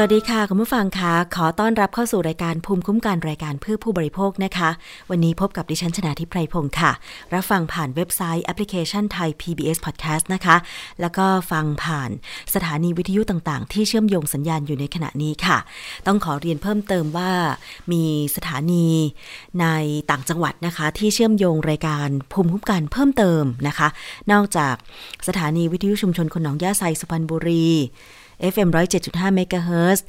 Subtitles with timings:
[0.00, 4.70] วัสดีค่ะ คุณผู้ฟังคะขอต้อนรับเข้าสู่รายการภูมิคุ้มกันรายการเพื่อผู้บริโภคนะคะ
[5.10, 6.92] วันนี้พบกับดิฉันชนาทิพไพรพงศ์ค่ะ
[7.34, 10.56] รับฟังผ่านเว็บไซต์แอปพลิเคชันไทย PBS Podcast นะคะ
[11.00, 12.10] แล้วก็ฟังผ่าน
[12.54, 15.58] สถานีวิทยุต่างๆ ที่เชื่อมโยงสัญญาณอยู่ในขณะนี้ค่ะ
[16.06, 17.30] ต้องขอเรียนเพิ่มเติมว่า
[17.92, 18.04] มี
[18.36, 18.88] สถานี
[19.60, 19.66] ใน
[20.10, 23.88] ต่างจังหวัดนะคะ ที่เชื่อมโยงรายการภูมิคุ้มกันเพิ่มเติมนะคะ
[24.32, 24.74] นอกจาก
[25.28, 27.68] สถานีวิทยุชุมชนคนหนองย่าไซสุพรรณบุรี
[28.52, 28.68] FM
[29.02, 30.04] 107.5เมกะเฮิรตซ์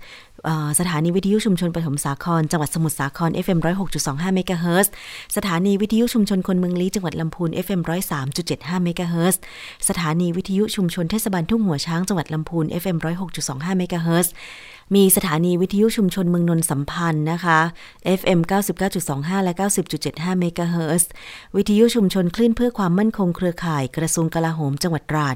[0.80, 3.60] สถานีวิทยุชุมชนปฐมสาคร จังหวัดสมุทรสาคร FM
[3.98, 4.92] 106.25เมกะเฮิรตซ์
[5.36, 7.82] สถานีวิทยุชุมชนคนเมืองลี้จังหวัดลำพูน FM
[8.30, 9.40] 103.75เมกะเฮิรตซ์
[9.90, 12.98] สถานีวิทยุชุมชนเทศบาลทุ่งหัวช้างจังหวัดลำพูน FM
[13.38, 14.34] 106.25เมกะเฮิรตซ์
[14.96, 17.60] มีสถานีวิทยุชุมชนเมืองนนสัมพันธ์นะคะ
[18.20, 18.40] FM
[18.94, 19.54] 99.25 และ
[19.98, 21.10] 90.75 เมกะเฮิรตซ์
[21.56, 25.36] วิทยุชุมชนคลื่นเพื่อความมั่นคงเครือข่ายกระทรวงกลาโหมจังหวัดตราด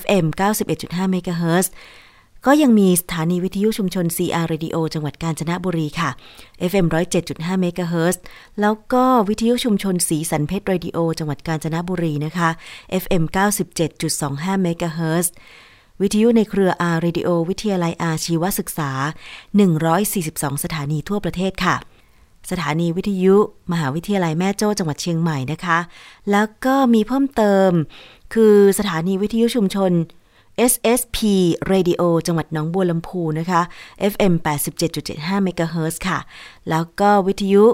[0.00, 0.24] FM
[0.68, 1.74] 91.5 เมกะเฮิรตซ์
[2.46, 6.10] ก็ยังมีสถานีวิทยุชุมชน CR Radio จังหวัดกาญจนบุรีค่ะ
[6.70, 6.86] FM
[7.22, 8.22] 107.5เมกะเฮิรตซ์
[8.60, 12.48] แล้วก็วิทยุชุมชนสีสันเพชรเรดิโอจังหวัดกาญจนบุรีนะคะ
[13.02, 13.24] FM
[13.92, 15.32] 97.25เมกะเฮิรตซ์
[16.02, 18.90] วิทยุในเครือ R Radio วิทยาลัยอาชีวศึกษา
[19.78, 21.76] 142 สถานีทั่วประเทศค่ะ
[22.50, 23.36] สถานีวิทยุ
[23.72, 25.78] มหาวิทยาลัยแม่โจ้จังหวัดเชียงใหม่นะคะ
[26.30, 27.70] แล้วก็มีเพิ่มเติม
[28.34, 29.92] คือสถานีวิทยุชุมชน
[30.72, 31.18] SSP
[31.72, 33.60] Radio จังหวัดหนองบัวลำพูนะคะ
[34.12, 34.34] FM
[34.88, 36.18] 87.75เมกะเฮิรตซ์ค่ะ
[36.70, 37.64] แล้วก็วิทยุ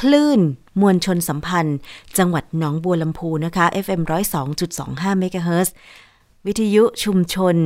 [0.00, 0.40] คลื่น
[0.80, 1.78] มวลชนสัมพันธ์
[2.18, 4.02] จังหวัดหนองบัวลำพูนะคะ FM
[4.60, 5.74] 102.25เมกะเฮิรตซ์
[6.46, 7.56] วิทยุชุมชน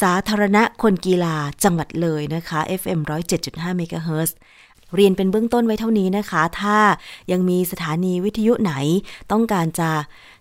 [0.00, 3.00] สาธารณะคนกีฬาจังหวัดเลยนะคะ FM
[3.38, 4.00] 107.5เมกะ
[4.96, 6.78] เรียนเป็นเบื้องต้นไว้เท่านี้นะคะ ถ้า
[7.32, 8.72] ยังมีสถานีวิทยุไหน
[9.32, 9.90] ต้องการจะ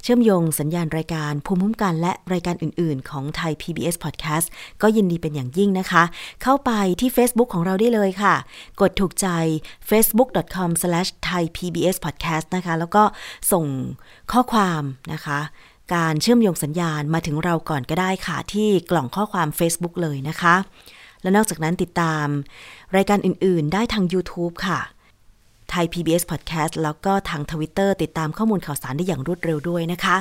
[0.04, 4.48] เชื่อมโยงสัญญาณรายการภูมิคุ้มกันและรายการอื่น ๆ ของไทย PBS Podcast
[4.82, 6.04] ก็ยินดีเป็นอย่างยิ่งนะคะ
[6.44, 8.36] เข้าไปที่ Facebook ของเราได้เลยค่ะ
[8.82, 9.28] กดถูกใจ
[9.90, 13.04] facebook.com/thaipbspodcast นะคะ แล้วก็
[13.52, 13.66] ส่ง
[14.32, 14.82] ข้อความ
[15.14, 15.40] นะคะ
[15.94, 20.56] การเชื่อมโยงสัญญาณมาถึงเราก่อนก็ได้ค่ะ ที่กล่องข้อความ Facebook เลยนะคะ
[21.22, 22.28] และนอกจากนั้นติดตาม
[22.96, 24.80] รายการอื่น ๆ ได้ทาง YouTube ค่ะ
[25.70, 30.18] ไทย PBS Podcast แล้วก็ทาง Twitter ติดตามข้อมูลข่าวสารได้อย่างรวดเร็วด้วยนะคะ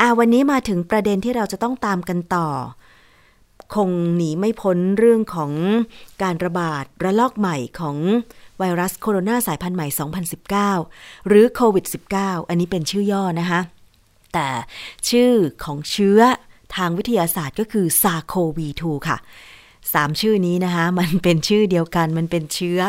[0.00, 2.48] อ่าวันนี้มาถึงประเด็นที่เราจะต้องตามกันต่อ
[3.74, 5.52] คงหนีไม่พ้นเรื่องของ
[6.22, 7.96] การระบาดระลอกใหม่ของ
[8.58, 9.86] ไวรัสโคโรนาสายพันธุ์ใหม่
[10.58, 11.84] 2019 หรือโควิด
[12.18, 13.60] -19 อันนี้เป็นชื่อย่อนะคะ
[14.34, 14.48] แต่
[15.08, 15.32] ชื่อ
[15.64, 16.20] ของเชื้อ
[16.76, 19.18] ทางวิทยาศาสตร์ก็คือซาโควี2ค่ะ
[19.94, 22.80] สามชื่อนี้นะคะมันเป็นชื่อเดียวกัน มันเป็นเชื้อ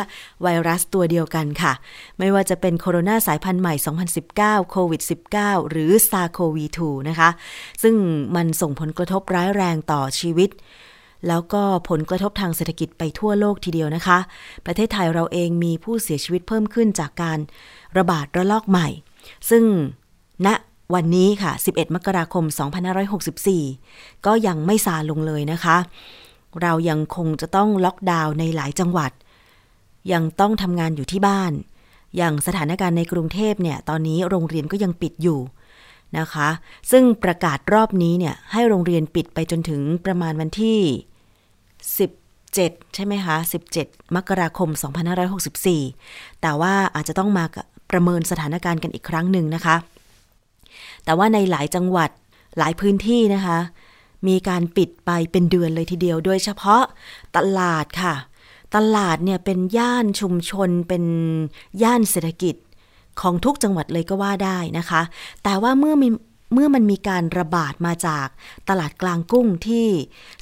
[0.42, 1.72] ไวรัสตัวเดียวกันค่ะ
[2.18, 3.74] ไม่ว่าจะเป็นโคโรนาสายพันธุ์ใหม่
[4.22, 5.02] 2019 โควิด
[5.36, 7.30] -19 หรือซาโควี2นะคะ
[7.82, 7.94] ซึ่ง
[8.36, 10.50] มันส่งผลกระทบร้ายแรงต่อชีวิต
[11.28, 14.18] แล้วก็ผลกระทบทางเศรษฐกิจไปทั่วโลกทีเดียวนะคะ
[14.66, 17.38] ประเทศไทยเราเองมีผู้เสียชีวิตเพิ่มขึ้นจากการ
[17.98, 18.88] ระบาดระลอกใหม่
[19.50, 19.64] ซึ่ง
[20.46, 20.54] ณนะ
[20.94, 22.44] วันนี้ค่ะ 11 มกราคม
[23.70, 25.76] 2564 ก็ยังไม่ซาลงเลยนะคะ
[26.62, 29.12] เรายังคงจะต้องล็อกดาวน์ในหลายจังหวัด
[30.12, 31.52] ยังต้องทำงานอยู่ที่บ้าน
[32.16, 35.40] อย่างสถานการณ์ในกรุงเทพเนี่ย ตอนนี้โรงเรียนก็ยังปิดอยู่
[36.18, 36.48] นะคะ
[36.90, 40.80] ซึ่งประกาศรอบนี้เนี่ย ให้โรงเรียนปิดไปจนถึงประมาณวันที่
[42.08, 43.36] 17 ใช่ไหมคะ
[43.76, 44.68] 17 มกราคม
[45.56, 47.44] 2564 แต่ว่าอาจจะต้องมา
[47.90, 49.76] ประเมินสถานการณ์กันอีกครั้งหนึ่งนะคะ
[51.04, 52.10] แต่ว่าในหลายจังหวัด
[52.58, 53.58] หลายพื้นที่นะคะ
[54.28, 56.82] มีการปิดไปเป็นเดือนเลยทีเดียว โดยเฉพาะ
[57.36, 58.14] ตลาดค่ะ
[58.76, 61.04] ตลาดเนี่ยเป็นย่านชุมชนเป็น
[61.82, 62.54] ย่านเศรษฐกิจ
[63.20, 65.02] ของทุกจังหวัดเลยก็ว่าได้นะคะ
[65.44, 66.08] แต่ว่าเมื่อมี
[66.54, 68.26] เมื่อมันมีการระบาดมาจาก
[68.68, 69.86] ตลาดกลางกุ้งที่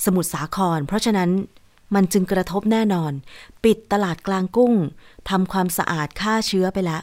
[0.05, 1.31] สมุทรสาคร เพราะฉะนั้น
[1.95, 3.13] มันจึงกระทบแน่นอน
[3.65, 4.75] ปิดตลาดกลางกุ้ง
[5.31, 7.03] ทำความสะอาดฆ่าเชื้อไปแล้ว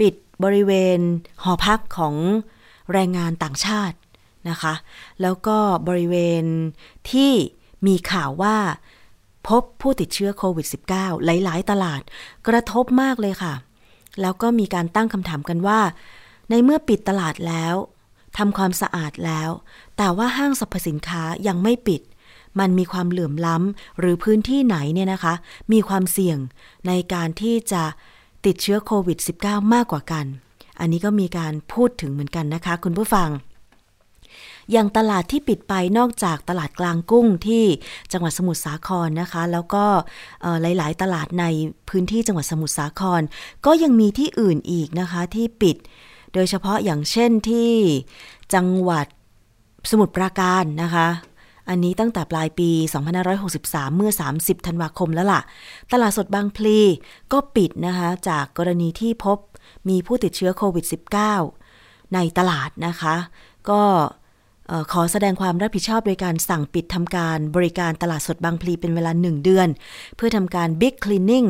[0.00, 0.14] ปิด
[0.44, 0.98] บริเวณ
[1.42, 2.14] หอพักของ
[2.92, 3.96] แรงงานต่างชาติ
[4.50, 4.74] นะคะ
[5.22, 5.58] แล้วก็
[5.88, 6.44] บริเวณ
[7.10, 7.32] ที่
[7.86, 8.56] มีข่าวว่า
[9.48, 10.66] พบผู้ติดเชื้อโควิด
[10.96, 12.00] -19 หลาย ๆ ตลาด
[12.46, 13.54] กระทบมากเลยค่ะ
[14.20, 15.80] แล้วก็มีการตั้งคำถามกันว่า
[16.50, 17.74] ในเมื่อปิดตลาดแล้ว
[18.38, 19.50] ทำความสะอาดแล้ว
[19.96, 22.02] แต่ว่าห้างสรรพสินค้ายังไม่ปิด
[22.58, 25.34] มันมีความเหลื่อมล้ำหรือพื้นที่ไหนเนี่ยนะคะ
[25.72, 26.38] มีความเสี่ยง
[26.86, 27.82] ในการที่จะ
[28.46, 30.26] ติดเชื้อโควิด -19 มากกว่ากัน
[30.80, 33.28] อันนี้ก็มีการพูดถึงเหมือนกันนะคะ คุณผู้ฟัง
[34.72, 37.64] อย่างตลาดที่ปิดไปนอกจากตลาดกลางกุ้งที่
[38.12, 39.84] จังหวัดสมุทรสาครนะคะ แล้วก็
[40.62, 41.44] หลาย ๆ ตลาดใน
[41.88, 43.22] พื้นที่จังหวัดสมุทรสาคร
[43.66, 45.76] ก็ยังมีที่อื่นอีกนะคะที่ปิด
[46.34, 47.72] โดยเฉพาะอย่างเช่นที่
[48.54, 49.06] จังหวัด
[49.90, 51.08] สมุทรปราการนะคะ
[51.68, 52.70] อันนี้ตั้งแต่ปลายปี
[53.34, 55.40] 2563 เมื่อ 30 ธันวาคมแล้วล่ะ
[55.92, 56.78] ตลาดสดบางพลี
[57.32, 59.38] ก็ปิดนะคะ จากกรณีที่พบ
[59.88, 60.84] มีผู้ติดเชื้อโควิด
[61.50, 63.14] -19 ในตลาดนะคะ
[63.70, 63.82] ก็
[64.92, 69.68] ขอแสดงความรับผิดชอบโดยการสั่งปิดทำการบริการตลาดสดบางพลีเป็นเวลา 1 เดือน
[70.16, 71.44] เพื่อทำการบิ๊กคลีนนิ่ง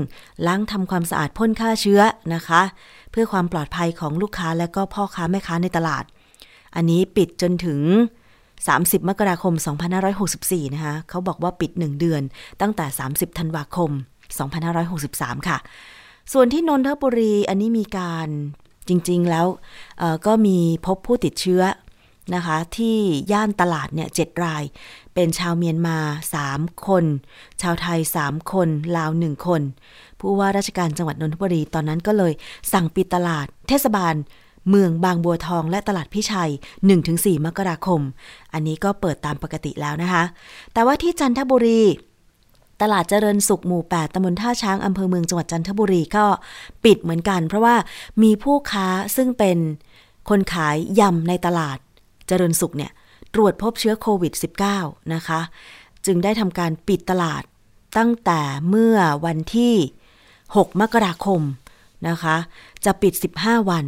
[0.46, 2.00] ล้างทำความสะอาดพ่นฆ่าเชื้อ
[2.34, 2.62] นะคะ
[3.10, 6.04] เพื่อความปลอดภัยของลูกค้าและก็พ่อค้าแม่ค้าในตลาด
[6.76, 7.80] อันนี้ปิดจนถึง
[8.40, 9.54] 30 มกราคม
[10.14, 12.22] 2564 นะคะเขาบอกว่าปิด 1 เดือน
[12.60, 13.90] ตั้งแต่ 30 ธันวาคม
[14.68, 15.58] 2563 ค่ะ
[16.32, 18.28] ส่วนที่นนทบุรีอันนี้มีการ
[18.88, 19.46] จริงๆแล้ว
[20.26, 21.62] ก็มีพบผู้ติดเชื้อ
[22.34, 22.98] นะคะ ที่
[23.32, 24.62] ย่านตลาดเนี่ยเราย
[25.14, 25.98] เป็นชาวเมียนมา
[26.42, 27.04] 3 คน
[27.62, 29.62] ชาวไทย 3 คน ลาว 1 คน
[30.20, 32.32] ผู้ว่าราชการจังหวัดนนทบุรีตอนนั้นก็เลย
[32.72, 34.14] สั่งปิดตลาด เทศบาล
[34.70, 36.50] เมืองบางบัวทองและตลาดพิชัย
[36.98, 38.00] 1-4 มกราคม
[38.52, 40.24] อันนี้ก็เปิดตามปกติแล้วนะคะ
[40.72, 41.82] แต่ว่าที่จันทบุรี
[42.82, 46.26] ตลาดเจริญสุขหมู่ 8ตำบลท่าช้างอำเภอเมืองจังหวัดจันทบุรีก็
[46.84, 47.74] ปิดเหมือนกัน เพราะว่า
[48.22, 48.86] มีผู้ค้า
[49.16, 49.58] ซึ่งเป็น
[50.28, 51.78] คนขายยำในตลาด
[52.26, 52.92] เจริญสุขเนี่ย
[53.34, 54.32] ตรวจพบเชื้อโควิด
[54.72, 55.40] -19 นะคะ
[56.06, 57.42] จึงได้ทำการปิดตลาด
[57.98, 58.96] ตั้งแต่เมื่อ
[59.26, 59.74] วันที่
[60.26, 61.40] 6 มกราคม
[62.08, 62.36] นะคะ
[62.84, 63.12] จะปิด
[63.42, 63.84] 15 วัน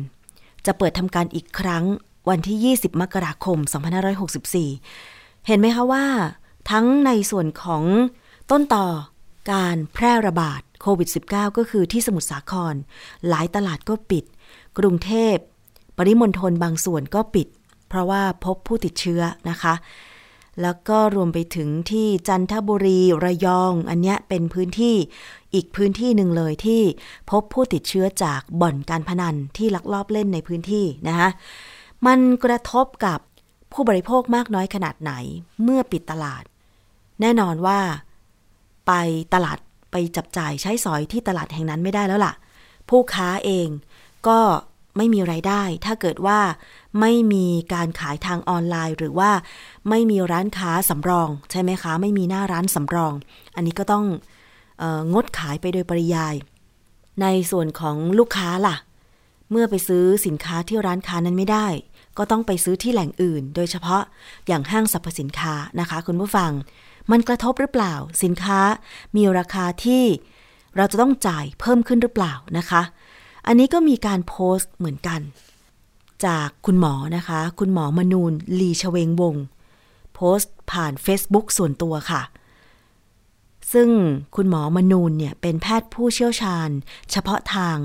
[0.67, 1.85] จะเปิดทำการอีกครั้ง
[2.29, 3.59] วันที่ 20 มกราคม
[4.33, 6.07] 2564 เห็นไหมคะว่า
[6.71, 7.85] ทั้งในส่วนของ
[8.51, 8.87] ต้นต่อ
[9.53, 12.75] การแพร่ระบาดโควิด -19 ก็คือที่สมุทรสาคร
[13.29, 14.25] หลายตลาดก็ปิด
[14.79, 15.37] กรุงเทพ
[15.97, 17.49] ปริมณฑลบางส่วนก็ปิด
[17.89, 19.75] เพราะว่าพบผู้ติดเชื้อนะคะ
[20.63, 24.97] แล้วก็รวมไปถึงที่จันทบุรีระยอง อันนี้เป็นพื้นที่
[25.55, 26.83] อีกพื้นที่หนึ่งเลยที่
[27.31, 31.29] พบผู้ติดเชื้อจากบ่อนการพนันที่ลักลอบเล่นในพื้นที่นะคะ
[32.07, 33.19] มันกระทบกับ
[33.73, 35.13] ผู้บริโภคมากน้อยขนาดไหน
[35.63, 36.45] เมื่อปิดตลาด
[37.21, 37.81] แน่นอนว่า
[38.87, 38.93] ไป
[39.35, 39.59] ตลาด
[39.91, 42.35] ไปจับจ่ายใช้สอยที่ตลาดแห่งนั้นไม่ได้แล้วล่ะ
[42.89, 43.69] ผู้ค้าเอง
[44.29, 44.39] ก็
[44.97, 46.39] ไม่มีไรายได้ ถ้าเกิดว่า
[47.01, 49.31] ไม่มีการขายทางออนไลน์ หรือว่า
[49.89, 53.13] ไม่มีร้านค้าสำรอง ใช่ไหมคะ ไม่มีหน้าร้านสำรอง
[53.55, 54.05] อันนี้ก็ต้อง
[54.83, 56.35] อองดขายไปโดยปริยาย
[57.23, 58.77] ในส่วนของลูกค้าล่ะ
[59.51, 61.67] เมื่อไปซื้อสินค้าที่ร้านค้านั้นไม่ได้
[62.19, 64.03] ก็ต้องไปซื้อที่แหล่งอื่น โดยเฉพาะ
[64.47, 66.53] อย่างห้างสรรพสินค้านะคะ คุณผู้ฟัง
[67.11, 68.61] มันกระทบหรือเปล่า สินค้า
[69.17, 70.05] มีราคาที่
[70.77, 72.83] เราจะต้องจ่ายเพิ่มขึ้นหรือเปล่านะคะ
[73.47, 75.21] อันนี้ก็มีการโพสต์เหมือนกัน
[76.27, 79.35] จากคุณหมอนะคะ คุณหมอมนูนลีชเวงวง
[80.15, 82.23] โพสต์ผ่าน Facebook ส่วนตัวค่ะ
[83.73, 83.89] ซึ่ง
[84.37, 86.69] คุณหมอมนูนเนี่ยเป็นแพทย์ผู้เชี่ยวชาญ
[87.11, 87.77] เฉพาะทาง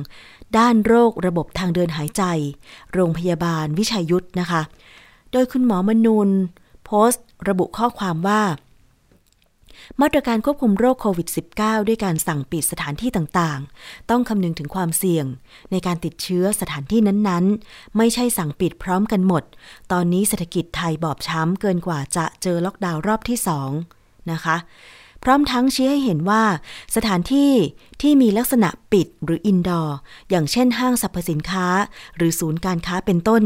[0.57, 2.23] ด้านโรคระบบทางเดินหายใจ
[2.93, 4.61] โรงพยาบาลวิชัยยุทธนะคะ
[5.31, 6.29] โดยคุณหมอมนูน
[6.85, 8.41] โพสต์ระบุข้อความว่า
[10.01, 11.27] มาตรการควบคุมโรคโควิด
[11.57, 15.25] -19 ด้วยการสั่งปิดสถานที่ต่างๆ ต้องคำนึงถึงความเสี่ยง
[15.71, 19.43] ในการติดเชื้อสถานที่นั้นๆ ไม่ใช่สั่งปิดพร้อมกันหมด
[19.91, 23.69] ตอนนี้เศรษฐกิจไทยบอบช้ำเกินกว่าจะเจอล็อกดาวน์รอบที่สอง
[24.31, 24.55] นะคะ
[25.23, 26.43] พร้อมทั้งชี้ให้เห็นว่า
[26.95, 27.51] สถานที่
[28.01, 29.95] ที่มีลักษณะปิดหรือ indoor
[30.29, 31.67] อย่างเช่นห้างสรรพสินค้า
[32.17, 33.43] หรือศูนย์การค้าเป็นต้น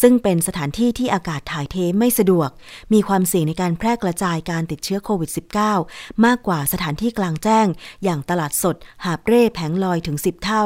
[0.00, 2.50] ซึ่งเป็นสถานที่ที่อากาศถ่ายเทไม่สะดวก
[2.92, 5.30] มีความเสี่ยงในการแพร่กระจายการติดเชื้อโควิด
[5.76, 7.66] -19 มากกว่าสถานที่กลางแจ้ง
[8.04, 10.64] อย่างตลาดสด หาบเร่แผงลอยถึง 10 เท่า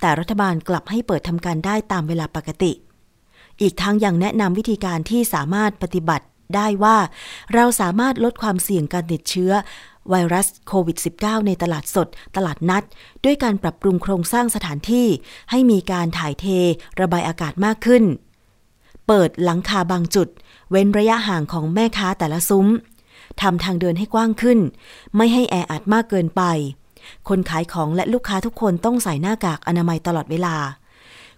[0.00, 2.72] แต่รัฐบาลกลับให้เปิดทำการได้ตามเวลาปกติ
[3.60, 6.98] อีกทั้งยังแนะนำวิธีการที่สามารถปฏิบัติได้ว่า
[7.54, 9.52] เราสามารถลดความเสี่ยงการติดเชื้อ
[10.10, 12.84] ไวรัสโควิด -19 ในตลาดสด ตลาดนัด
[13.24, 15.06] ด้วยการปรับปรุงโครงสร้างสถานที่
[15.50, 16.46] ให้มีการถ่ายเท
[17.00, 18.04] ระบายอากาศมากขึ้น
[19.06, 20.28] เปิดหลังคาบางจุด
[20.70, 22.66] เว้นระยะห่างของแม่ค้าแต่ละซุ้ม
[23.40, 24.58] ทำทางเดินให้กว้างขึ้น
[25.16, 26.42] ไม่ให้แออัดมากเกินไป
[27.28, 30.56] คนขายของและลูกค้าทุกคนต้องใส่หน้ากากอนามัยตลอดเวลา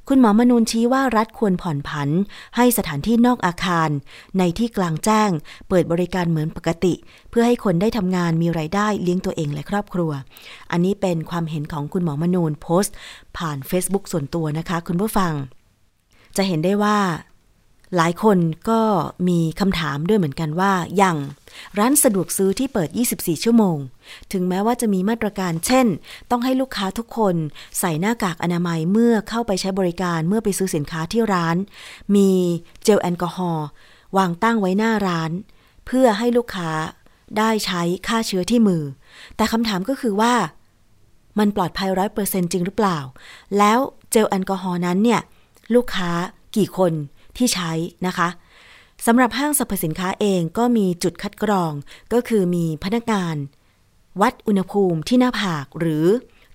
[0.08, 2.08] คุณหมอมนูนชี้ว่ารัฐควรผ่อนผัน
[2.56, 3.90] ให้สถานที่นอกอาคาร
[4.38, 5.30] ในที่กลางแจ้ง
[5.68, 6.94] เปิดบริการเหมือนปกติ
[7.30, 10.10] เพื่อให้คนได้ทำงานมีไรายได้เลี้ยงตัวเองและครอบครัว
[10.70, 12.94] อันนี้เป็นความเห็นของคุณหมอมนูนโพสต์
[13.36, 15.32] ผ่าน Facebook ส่วนตัวนะคะ คุณผู้ฟัง
[16.36, 16.98] จะเห็นได้ว่า
[17.96, 18.38] หลายคน
[18.70, 18.80] ก็
[19.28, 21.16] มีคำถามด้วยเหมือนกันว่า อย่าง
[21.78, 23.78] ร้านสะดวกซื้อที่เปิด 24 ชั่วโมง
[24.32, 25.86] ถึงแม้ว่าจะมีมาตรการ เช่น
[26.30, 27.34] ต้องให้ลูกค้าทุกคน
[27.78, 31.56] ใส่หน้ากากอนามัยเมื่อเข้าไปใช้บริการเมื่อไปซื้อสินค้าที่ร้าน
[32.14, 32.30] มี
[32.82, 33.66] เจลแอลกอฮอล์
[34.16, 35.30] วางตั้งไว้หน้าร้าน
[35.86, 36.70] เพื่อให้ลูกค้า
[37.38, 38.82] ได้ใช้ฆ่าเชื้อที่มือ
[39.36, 40.34] แต่คำถามก็คือว่า
[41.38, 42.98] มันปลอดภัยร้อยเปอร์เซนจริงหรือเปล่า
[43.58, 43.78] แล้ว
[44.10, 45.20] เจลแอลกอฮอล์นั้นเนี่ย
[45.74, 46.10] ลูกค้า
[46.56, 46.92] กี่คน
[47.38, 47.72] ที่ใช้
[48.06, 48.28] นะคะ
[49.06, 51.72] สำหรับห้างสรรพสินค้าเองก็มีจุดคัดกรอง
[52.12, 53.36] ก็คือมีพนักงาน
[54.20, 56.06] วัดอุณหภูมิที่หน้าผากหรือ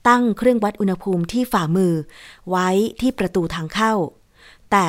[0.07, 1.93] ตั้งเครื่องวัดอุณหภูมิที่ฝ่ามือ
[2.50, 2.69] ไว้
[3.01, 3.93] ที่ประตูทางเข้า
[4.71, 4.88] แต่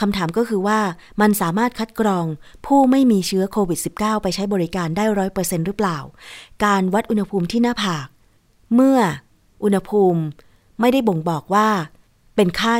[0.00, 0.80] คำถามก็คือว่า
[1.20, 2.26] มันสามารถคัดกรอง
[2.66, 5.98] ผู้ไม่มีเชื้อโควิด -19 ไปใช้บริการได้ร้อยเปอร์เซ็นหรือเปล่า
[6.64, 8.06] การวัดอุณหภูมิที่หน้าผาก
[8.74, 8.98] เมื่อ
[9.64, 10.20] อุณหภูมิ
[10.80, 11.68] ไม่ได้บ่งบอกว่า
[12.36, 12.78] เป็นไข้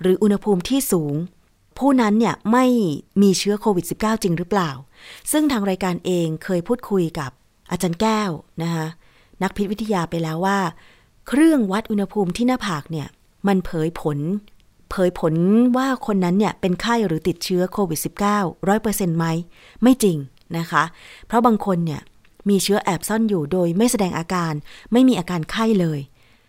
[0.00, 1.14] หรืออุณหภูมิที่สูง
[1.80, 2.66] ผู้นั้นเนี่ยไม่
[3.22, 4.70] มีเชื้อโควิด -19 จริงหรือเปล่า
[5.32, 7.30] ซึ่งทางรายการเองเคยพูดคุยกับ
[7.70, 8.30] อาจารย์แก้ว
[8.62, 8.86] นะคะ
[9.42, 10.58] นักพิษวิทยาไปแล้วว่า
[11.28, 13.08] เครื่องวัดอุณหภูมิที่หน้าผากเนี่ย
[13.46, 14.18] มันเผยผล
[14.90, 15.34] เผยผล
[15.76, 18.00] ว่าคนนั้นเนี่ยเป็นไข้หรือติดเชื้อโควิด
[18.32, 19.26] -19 ร้อยเปอร์เซ็นต์ไหม
[19.82, 20.16] ไม่จริง
[20.58, 20.82] นะคะ
[21.26, 22.00] เพราะบางคนเนี่ย
[22.48, 24.52] มีเชื้อแอบซ่อนอยู่โดยไม่แสดงอาการ
[24.92, 26.00] ไม่มีอาการไข้เลย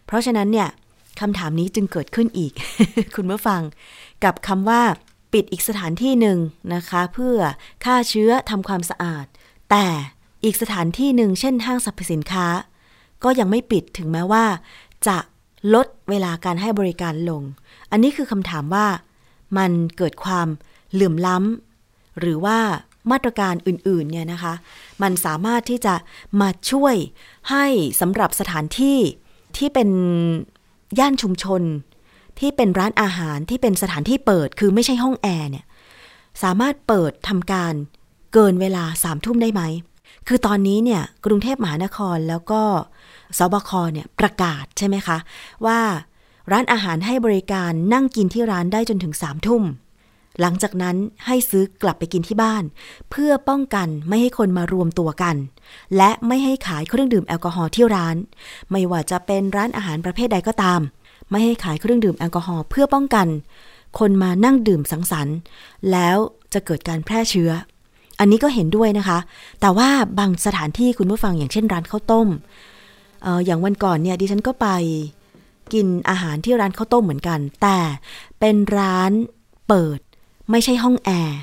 [0.06, 0.70] เพราะฉะนั้นเนี่ย
[1.20, 2.54] คำถามนี้จึงเกิดขึ้นอีก
[3.16, 3.62] คุณผู้ฟัง
[4.24, 4.82] กับคำว่า
[5.34, 6.38] ปิดอีกสถานที่หนึ่ง
[6.76, 7.38] นะคะ เพื่อ
[7.84, 9.26] ฆ่าเชื้อทำความสะอาด
[9.70, 9.86] แต่
[10.44, 12.48] อีกสถานที่หนึ่งเช่นห้างสรรพสินค้า
[13.24, 14.46] ก็ยังไม่ปิดถึงแม้ว่า
[15.08, 15.18] จะ
[15.74, 17.42] ลดเวลาการให้บริการลง
[17.92, 18.88] อันนี้คือคำถามว่า
[19.58, 20.48] มันเกิดความ
[20.94, 22.60] เหลื่อมล้ำหรือว่า
[23.12, 24.54] มาตรการอื่นๆเนี่ยนะคะ
[25.02, 25.96] มันสามารถที่จะ
[26.42, 26.96] มาช่วย
[27.50, 27.66] ให้
[28.02, 28.98] สำหรับสถานที่
[29.58, 29.90] ที่เป็น
[31.00, 31.62] ย่านชุมชน
[32.42, 35.66] ที่เป็นร้านอาหารที่เป็นสถานที่เปิดคือไม่ใช่ห้องแอร์เนี่ย
[36.44, 37.74] สามารถเปิดทำการ
[38.34, 39.62] เกินเวลาสามทุ่มได้ไหม
[40.28, 42.62] คือตอนนี้เนี่ยกรุงเทพมหานครแล้วก็
[43.38, 45.18] สบคเนี่ยประกาศใช่ไหมคะ
[45.66, 45.80] ว่า
[46.52, 49.64] ร้านอาหารให้บริการนั่งกินที่ร้านได้จนถึงสามทุ่ม
[50.42, 50.96] หลังจากนั้น
[51.26, 52.64] ให้ซื้อกลับไปกินที่บ้าน
[53.12, 55.36] เพื่อป้องกันไม่ให้คนมารวมตัวกัน
[55.98, 58.16] และไม่ให้ขายเครื่องดื่มแอลกอฮอล์ที่ร้าน
[58.72, 60.82] ไม่ว่าจะเป็นร้านอาหารประเภทใดก็ตาม
[61.32, 63.28] ไม่ให้ขายเครื่องดื่มแอลกอฮอล์เพื่อป้องกัน
[64.00, 65.38] คนมานั่งดื่มสังสรรค์
[65.92, 66.18] แล้ว
[66.54, 67.52] จะเกิดการแพร่เชื้อ
[68.20, 69.20] อันนี้ก็เห็นด้วยนะคะ
[69.62, 72.28] แต่ว่าบางสถานที่คุณผู้ฟังอย่างเช่นร้านข้าวต้ม
[73.26, 74.68] อออย่างวันก่อนเนี่ยดิฉันก็ไป
[75.74, 77.78] กินอาหารที่ร้านข้าวต้มเหมือนกัน แต่
[78.40, 79.12] เป็นร้าน
[79.68, 80.00] เปิด
[80.52, 81.40] ไม่ใช่ห้องแอร์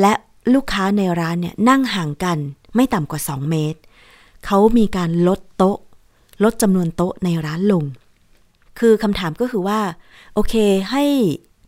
[0.00, 0.12] และ
[0.54, 2.38] ลูกค้าในร้านเนี่ยนั่งห่างกัน
[2.74, 3.80] ไม่ต่ำกว่า 2 เมตร
[4.46, 5.78] เขามีการลดโต๊ะ
[6.44, 7.84] ลดจำนวนโต๊ะในร้านลง
[8.78, 9.80] คือคำถามก็คือว่า
[10.34, 10.54] โอเค
[10.90, 11.04] ให้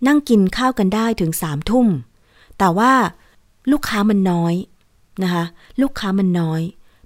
[0.07, 1.87] นั่งกินข้าวกันได้ถึงสามทุ่ม
[2.59, 2.93] แต่ว่า
[3.73, 4.55] ลูกค้ามันน้อย
[5.23, 5.45] นะคะ
[5.83, 6.61] ลูกค้ามันน้อย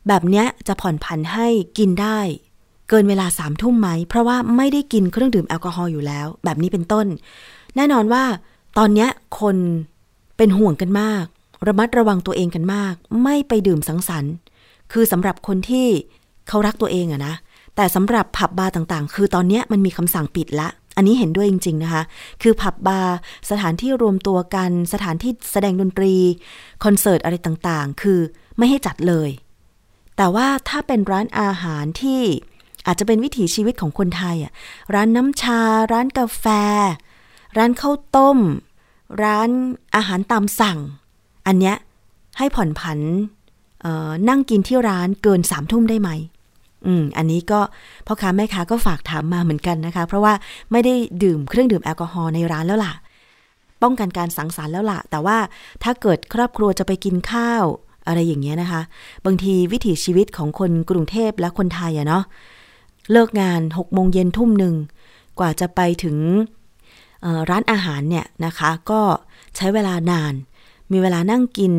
[0.09, 1.47] แบบเนี้ยจะผ่อนผันให้
[1.79, 2.19] กินได้
[2.89, 7.07] เกินเวลาสามทุ่มไหม เพราะว่าไม่ได้กินเครื่องดื่มแอลกอฮอล์อยู่แล้ว แบบนี้เป็นต้น
[7.77, 8.25] แน่นอนว่า
[8.79, 9.09] ตอนเนี้ย
[9.41, 9.57] คน
[10.37, 11.25] เป็นห่วงกันมาก
[11.67, 14.35] ระมัดระวังตัวเองกันมาก ไม่ไปดื่มสังสรรค์
[14.93, 15.87] คือสำหรับคนที่
[16.49, 17.35] เขารักตัวเองอะนะ
[17.77, 22.03] แต่สำหรับผับบาร์ต่างๆ คือตอนนี้มันมีคำสั่งปิดละ อันนี้เห็นด้วยจริง ๆ นะคะ
[22.43, 23.17] คือผับบาร์
[23.51, 26.15] สถานที่รวมตัวกัน สถานที่แสดงดนตรี
[26.85, 28.21] คอนเสิร์ตอะไรต่างๆ คือ
[28.59, 29.31] ไม่ให้จัดเลย
[30.17, 32.21] แต่ว่าถ้าเป็นร้านอาหารที่
[32.87, 34.53] อาจจะเป็นวิถีชีวิตของคนไทยอะ
[34.95, 35.61] ร้านน้ำชา
[35.93, 36.47] ร้านกาแฟ
[37.57, 38.39] ร้านข้าวต้ม
[39.23, 39.51] ร้าน
[39.97, 40.79] อาหารตามสั่ง
[41.47, 41.77] อันเนี้ย
[42.39, 42.99] ให้ผ่อนผัน
[44.29, 46.11] นั่งกินที่ร้านเกินสามทุ่มได้ไหม
[46.87, 47.61] อืม อันนี้ก็
[48.07, 50.35] พ่อค้าแม่ค้าก็ฝากถามมาเหมือนกันนะคะ เพราะว่า
[50.73, 52.95] ไม่ได้ดื่มเครื่องดื่มแอลกอฮอล์ในร้านแล้วล่ะ
[53.83, 55.39] ป้องกันการสังสรรค์แล้วล่ะ แต่ว่า
[55.83, 57.65] ถ้าเกิดครอบครัวจะไปกินข้าว
[58.07, 58.83] อะไรอย่างเงี้ยนะคะ
[59.27, 62.25] บางทีวิถีชีวิตของคนกรุงเทพและคนไทยอะเนาะ
[63.13, 64.75] เลิกงาน6โมงเย็นทุ่มหนึ่ง
[65.39, 66.17] กว่าจะไปถึง
[67.51, 69.01] ร้านอาหารเนี่ยนะคะ ก็
[69.57, 70.35] ใช้เวลานาน
[70.93, 71.73] มีเวลานั่งกิน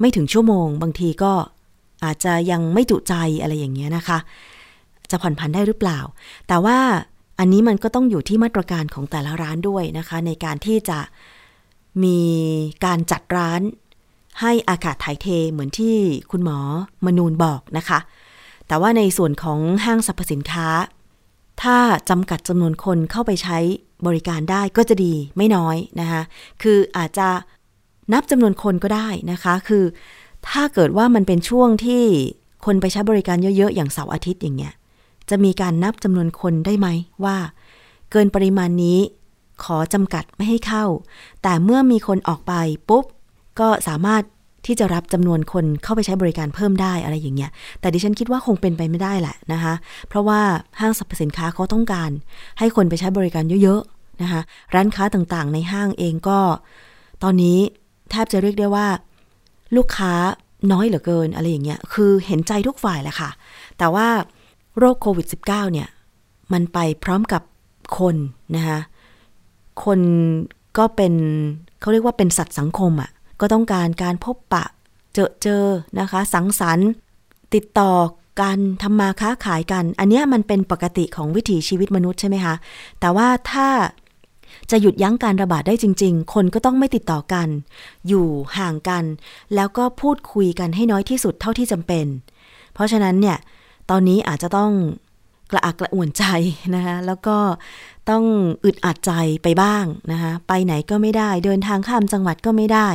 [0.00, 1.32] ไม่ถึงชั่วโมง บางทีก็
[2.04, 4.18] อาจจะยังไม่จุใจอะไรอย่างเงี้ยนะคะ
[5.10, 6.00] จะผ่อนผันได้หรือเปล่า
[6.48, 6.78] แต่ว่า
[7.38, 10.98] อันนี้มันก็ต้องอยู่ที่มาตรการของแต่ละร้านด้วยนะคะ ในการที่จะ
[12.04, 12.20] มี
[12.84, 13.60] การจัดร้าน
[14.40, 15.96] ให้อากาศถ่ายเทเหมือนที่
[16.30, 16.58] คุณหมอ
[17.06, 17.98] มนูนบอกนะคะ
[18.68, 20.68] แต่ว่าในส่วนของห้างสรรพสินค้า
[21.62, 21.76] ถ้า
[22.10, 23.58] จำกัดจำนวนคนเข้าไปใช้
[24.06, 26.22] บริการได้ก็จะดีไม่น้อยนะคะ
[26.62, 27.28] คืออาจจะ
[28.12, 29.84] นับจำนวนคนก็ได้นะคะ คือ
[30.48, 32.02] ถ้าเกิดว่ามันเป็นช่วงที่
[32.64, 34.72] คนไปใช้บริการเยอะๆ อย่างเสาร์อาทิตย์อย่างเงี้ย
[35.30, 36.88] จะมีการนับจำนวนคนได้ไหม
[37.24, 37.36] ว่า
[38.10, 38.98] เกินปริมาณนี้
[39.64, 40.84] ขอจำกัดไม่ให้เข้า
[41.42, 42.52] แต่เมื่อมีคนออกไป
[42.88, 43.04] ปุ๊บ
[43.60, 44.22] ก็สามารถ
[44.66, 49.74] ที่จะรับจำนวนคนเข้าไปใช้บริการเพิ่มได้อะไรอย่างเงี้ย แต่ดิฉันคิดว่าคงเป็นไปไม่ได้แหละนะคะ
[50.08, 50.40] เพราะว่า
[50.80, 52.10] ห้างสรรพสินค้าเขาต้องการ
[52.58, 54.40] ให้คนไปใช้บริการเยอะๆนะคะ
[54.74, 56.38] ร้านค้าต่างๆ ในห้างเองก็
[57.22, 57.58] ตอนนี้
[58.10, 58.86] แทบจะเรียกได้ว่า
[59.76, 60.12] ลูกค้า
[60.72, 63.30] น้อยเหลือเกินอะไรอย่างเงี้ย คือเห็นใจทุกฝ่ายแหละค่ะ
[63.78, 64.08] แต่ว่า
[64.78, 65.88] โรคโควิด -19 เนี่ย
[66.52, 67.42] มันไปพร้อมกับ
[67.98, 68.16] คน
[68.56, 68.78] นะคะ
[69.84, 70.00] คน
[70.78, 71.14] ก็เป็น
[71.80, 74.64] เขาเรียกว่าเป็นสัตว์สังคมอะ่ะ ก็ต้องการการพบปะ
[75.14, 75.64] เจอเจอ
[76.00, 76.88] นะคะ สังสรรค์
[77.54, 77.92] ติดต่อ
[78.40, 82.54] กันทำมาค้าขายกัน อันนี้มันเป็นปกติของวิถีชีวิตมนุษย์ใช่ไหมคะ
[83.00, 83.68] แต่ว่าถ้า
[84.70, 87.48] จะหยุดยั้งการระบาดได้จริง ๆ คนก็ต้องไม่ติดต่อกัน
[88.08, 88.26] อยู่
[88.58, 89.04] ห่างกัน
[89.54, 92.06] แล้วก็พูดคุยกันให้น้อยที่สุดเท่าที่จำเป็น
[92.74, 93.36] เพราะฉะนั้นเนี่ย
[93.90, 94.72] ตอนนี้อาจจะต้อง
[95.50, 96.24] กระอักกระอ่วนใจ
[96.74, 97.36] นะคะแล้วก็
[98.10, 98.24] ต้อง
[98.64, 102.88] อึดอัดใจไปบ้างนะคะไปไหนก็ไม่ได้ เดินทางข้ามจังหวัดก็ไม่ได้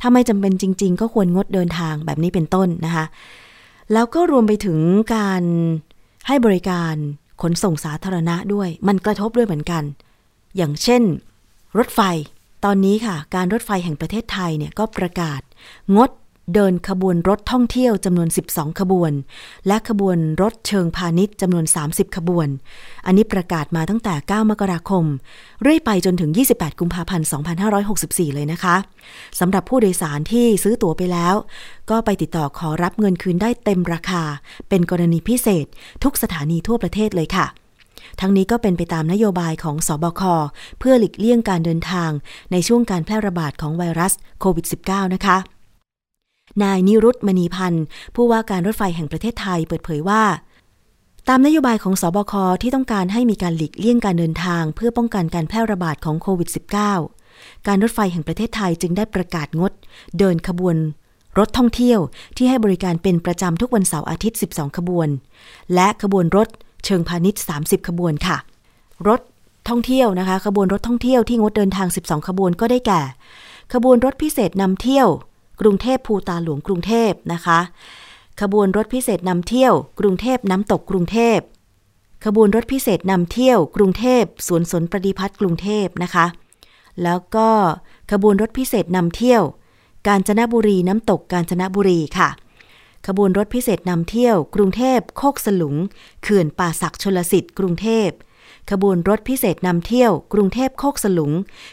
[0.00, 3.04] ถ้าไม่จำเป็นจริง ๆ ก็ควรงดเดินทางแบบนี้เป็นต้นนะคะ
[3.92, 4.78] แล้วก็รวมไปถึง
[5.14, 5.42] การ
[6.26, 6.94] ให้บริการ
[7.42, 9.82] ขนส่งสาธารณะด้วย มันกระทบด้วยเหมือนกัน
[10.58, 11.02] อย่างเช่น
[11.78, 12.00] รถไฟ
[12.64, 15.40] ตอนนี้ค่ะ การรถไฟแห่งประเทศไทยเนี่ยก็ประกาศ
[15.96, 16.10] งด
[16.54, 19.12] เดินขบวนรถท่องเที่ยวจำนวน 12 ขบวน
[19.66, 22.48] และขบวนรถเชิงพาณิชย์จำนวน 30 ขบวน
[23.06, 25.04] อันนี้ประกาศมาตั้งแต่ 9 มกราคม
[25.62, 27.26] เรื่อยไปจนถึง 28 กุมภาพันธ์
[27.80, 28.76] 2564 เลยนะคะ
[29.40, 31.34] สำหรับผู้โดยสารที่ซื้อตั๋วไปแล้ว
[31.90, 34.22] ก็ไปติดต่อขอรับเงินคืนได้เต็มราคา
[34.68, 35.66] เป็นกรณีพิเศษ
[36.04, 37.46] ทุกสถานีทั่วประเทศเลยค่ะ
[38.20, 40.22] ทั้งนี้ก็เป็นไปตามนโยบายของสอบค
[40.78, 42.10] เพื่อหลีกเลี่ยงการเดินทาง
[42.52, 45.38] ในช่วงการแพร่ระบาดของไวรัสโควิด -19 นะคะ
[46.62, 50.22] นายนิรุตมณีพันธ์ ผู้ว่าการรถไฟแห่งประเทศไทยเปิดเผยว่า
[51.28, 56.48] ตามนโยบายของสอบค ที่ต้องการให้มีการหลีกเลี่ยงการเดินทาง เพื่อป้องกันการแพร่ระบาดของโควิด
[57.06, 59.72] -19 การรถไฟแห่งประเทศไทยจึงได้ประกาศงด
[60.18, 60.76] เดินขบวน
[61.38, 62.00] รถท่องเที่ยว
[62.36, 65.08] ที่ให้บริการเป็นประจำทุกวันเสาร์อาทิตย์ 12 ขบวน
[65.74, 66.48] และขบวนรถ
[66.84, 68.36] เชิงพาณิชย์ 30 ขบวนค่ะ
[69.08, 69.20] รถ
[69.68, 73.02] ท่องเที่ยวนะคะ ขบวนรถท่องเที่ยวที่งดเดินทาง 12 ขบวนก็ได้แก่
[73.72, 75.08] ขบวนรถพิเศษนำเที่ยว
[75.60, 77.58] กรุงเทพภูตาหลวงกรุงเทพนะคะ
[78.40, 81.38] ขบวนรถพิเศษนำเที่ยว กรุงเทพน้ำตกกรุงเทพ
[82.24, 86.26] ขบวนรถพิเศษนำเที่ยว กรุงเทพสวนสนประดิพัฒน์กรุงเทพนะคะ
[87.02, 87.48] แล้วก็
[88.12, 89.42] ขบวนรถพิเศษนำเที่ยว
[90.06, 92.28] กาญจนบุรีน้ำตกกาญจนบุรีค่ะ
[93.10, 95.76] ขบวนรถพิเศษนำเที่ยว กรุงเทพโคกสลุง
[96.22, 98.08] เขื่อนป่าศักชลสิทธิ์กรุงเทพ
[98.70, 101.32] ขบวนรถพิเศษนำเที่ยว กรุงเทพโคกสลุง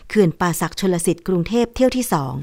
[0.09, 2.33] เขื่อนป่าศักชลสิทธิ์กรุงเทพเที่ยวที่สอง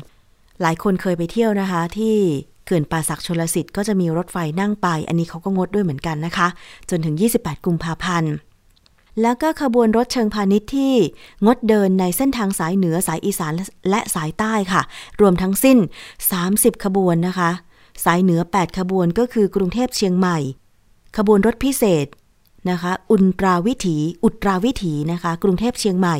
[0.60, 2.16] หลายคนเคยไปเที่ยวนะคะ ที่
[2.64, 6.48] เขื่อนป่าศักชลสิทธิ์ก็จะมีรถไฟนั่งไป อันนี้เขาก็งดด้วยเหมือนกันนะคะ
[6.90, 8.32] จนถึง 28 กุมภาพันธ์
[9.22, 10.94] แล้วก็ขบวนรถเชิงพาณิชย์ที่
[11.46, 13.52] งดเดินในเส้นทางสายเหนือสายอีสาน
[13.90, 14.82] และสายใต้ค่ะ
[15.20, 15.78] รวมทั้งสิ้น
[16.30, 17.50] 30 ขบวนนะคะ
[18.04, 20.38] สายเหนือ 8 ขบวนก็คือกรุงเทพเชียงใหม่
[21.16, 22.06] ขบวนรถพิเศษ
[22.70, 26.16] นะคะ อุตราวิถี อุตราวิถีนะคะ กรุงเทพเชียงใหม่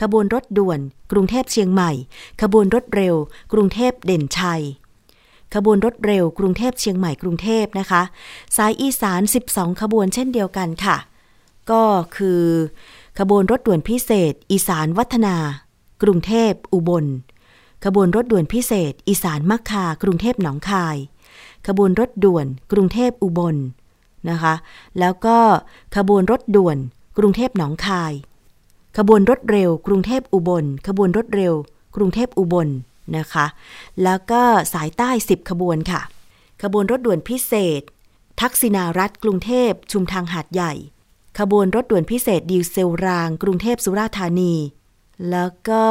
[0.00, 0.80] ขบวนรถด่วน
[1.12, 1.90] กรุงเทพเชียงใหม่
[2.42, 3.14] ขบวนรถเร็ว
[3.52, 4.62] กรุงเทพเด่นชัย
[5.54, 8.02] ขบวนรถเร็ว กรุงเทพเชียงใหม่ กรุงเทพนะคะ
[8.56, 9.20] สายอีสาน
[9.52, 10.96] 12 ขบวนเช่นเดียวกันค่ะ
[11.70, 11.82] ก็
[12.16, 12.42] คือ
[13.18, 15.36] ขบวนรถด่วนพิเศษ อีสานวัฒนา
[16.02, 17.06] กรุงเทพอุบล
[17.84, 20.96] ขบวนรถด่วนพิเศษ อีสานมักคากรุงเทพหนองคาย
[21.66, 23.56] ขบวนรถด่วน กรุงเทพอุบล
[24.30, 24.54] นะคะ
[24.98, 25.38] แล้วก็
[25.96, 26.76] ขบวนรถด่วน
[27.18, 28.12] กรุงเทพหนองคาย
[28.96, 31.54] ขบวนรถเร็ว กรุงเทพอุบล ขบวนรถเร็ว
[31.96, 32.68] กรุงเทพอุบล
[33.16, 33.46] นะคะ
[34.02, 36.00] แล้วก็สายใต้ 10 ขบวนค่ะ
[36.62, 37.82] ขบวนรถด่วนพิเศษ
[38.40, 40.72] ทักษิณารัฐกรุงเทพชุมทางหาดใหญ่
[41.38, 44.54] ขบวนรถด่วนพิเศษดีเซลราง กรุงเทพสุราษฎร์ธานี
[45.30, 45.84] แล้วก็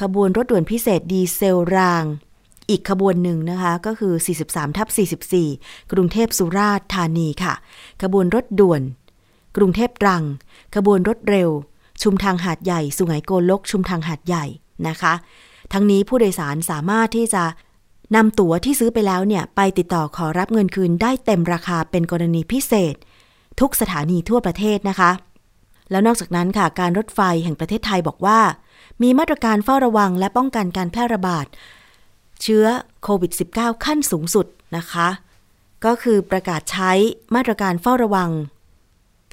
[0.00, 2.04] ขบวนรถด่วนพิเศษดีเซลราง
[2.70, 4.14] อีกขบวนหนึ่งนะคะ ก็คือ
[4.46, 4.88] 43ทับ
[5.36, 7.54] 44 กรุงเทพสุราษฎร์ธานีค่ะ
[8.02, 8.82] ขบวนรถด่วน
[9.56, 10.22] กรุงเทพตรัง
[10.76, 11.50] ขบวนรถเร็ว
[12.02, 14.44] ชุมทางหาดใหญ่ สุไหงโกลก ชุมทางหาดใหญ่
[14.88, 15.14] นะคะ
[15.72, 17.44] ทั้งนี้ผู้โดยสารสามารถที่จะ
[18.16, 22.94] นำตั๋วที่ซื้อไปแล้วเนี่ย ไปติดต่อขอรับเงินคืนได้เต็มราคาเป็นกรณีพิเศษ
[23.60, 25.10] ทุกสถานีทั่วประเทศนะคะ
[25.90, 28.40] แล้วนอกจากนั้นค่ะ การรถไฟแห่งประเทศไทยบอกว่า
[29.02, 31.46] มีมาตรการเฝ้าระวังและป้องกันการแพร่ระบาด
[32.42, 32.64] เชื้อ
[33.02, 34.46] โควิด -19 ขั้นสูงสุด
[34.76, 35.08] นะคะ
[35.84, 36.92] ก็คือประกาศใช้
[37.34, 38.30] มาตรการเฝ้าระวัง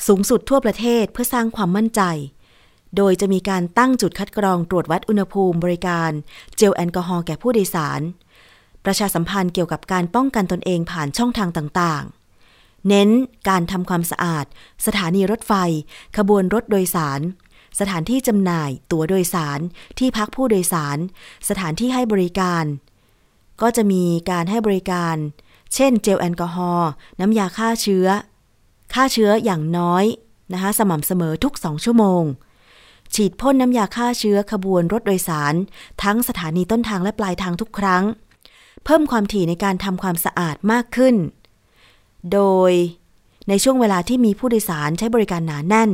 [0.08, 2.02] สูงสุดทั่วประเทศเพื่อสร้างความมั่นใจ
[2.98, 6.12] โดยจะมีการตั้งจุดคัดกรองตรวจวัดอุณหภูมิบริการ
[6.56, 8.02] เจลแอลกอฮอล์แก่ผู้โดยสาร
[8.86, 13.10] ประชาสัมพันธ์เกี่ยวกับการป้องกันตนเองผ่านช่องทางต่างๆ เน้น
[13.50, 14.46] การทำความสะอาด
[14.86, 15.54] สถานีรถไฟ
[16.18, 17.22] ขบวนรถโดยสาร
[17.80, 19.60] สถานที่จำหน่ายตั๋วโดยสาร
[20.00, 20.98] ที่พักผู้โดยสาร
[21.50, 22.64] สถานที่ให้บริการ
[23.62, 25.16] ก็จะมีการให้บริการ
[25.74, 26.90] เช่นเจลแอลกอฮอล์
[27.20, 28.08] น้ำยาฆ่าเชื้อ
[28.94, 30.06] ฆ่าเชื้ออย่างน้อย
[30.54, 32.24] นะคะสม่ำเสมอทุก 2 ชั่วโมง
[33.14, 35.54] ฉีดพ่นน้ำยาฆ่าเชื้อขบวนรถโดยสาร
[36.04, 38.04] ทั้งสถานีต้นทางและปลายทางทุกครั้ง
[38.84, 41.16] เพิ่มความถี่ในการทำความสะอาดมากขึ้น
[42.34, 42.72] โดย
[43.50, 45.92] ในช่วงเวลาที่มีผู้โดยสารใช้บริการหนาแน่น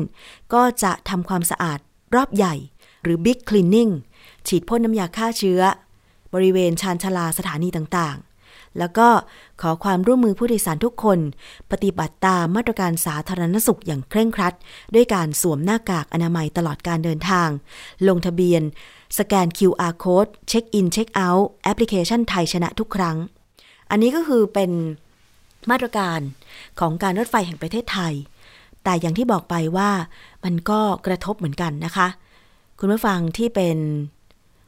[0.54, 1.80] ก็จะทำความสะอาด
[2.16, 2.56] รอบใหญ่
[3.04, 3.92] หรือ Big Cleaning
[4.48, 5.62] ฉีดพ่นน้ำยาฆ่าเชื้อ
[6.34, 9.08] บริเวณชานชาลาสถานีต่างๆ แล้วก็
[9.62, 11.20] ขอความร่วมมือผู้โดยสารทุกคน
[11.72, 14.54] ปฏิบัติตามมาตรการสาธารณสุขอย่างเคร่งครัด
[14.94, 17.50] ด้วยการสวมหน้ากากอนามัยตลอดการเดินทาง
[18.08, 18.62] ลงทะเบียน
[19.18, 23.18] สแกน QR code เช็คอินเช็คเอาท์แอปพลิเคชันไทยชนะทุกครั้ง
[23.90, 24.72] อันนี้ก็คือเป็น
[25.70, 26.20] มาตรการ
[26.80, 28.14] ของการรถไฟแห่งประเทศไทย
[28.84, 29.90] แต่อย่างที่บอกไปว่า
[30.44, 32.08] มันก็กระทบเหมือนกันนะคะ
[32.80, 33.78] คุณผู้ฟังที่เป็น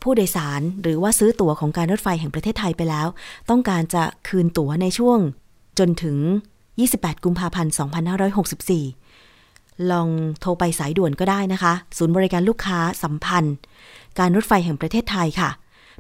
[0.04, 3.08] ผู้โดยสารหรือว่าซื้อตั๋วของการรถไฟแห่งประเทศไทยไปแล้ว
[3.50, 5.20] ต้องการจะคืนตั๋วในช่วง
[5.80, 6.18] จนถึง
[6.70, 7.74] 28 กุมภาพันธ์
[8.98, 10.08] 2564 ลอง
[10.40, 13.56] โทรไปสายด่วนก็ได้นะคะ ศูนย์บริการลูกค้าสัมพันธ์
[14.20, 15.50] การรถไฟแห่งประเทศไทยค่ะ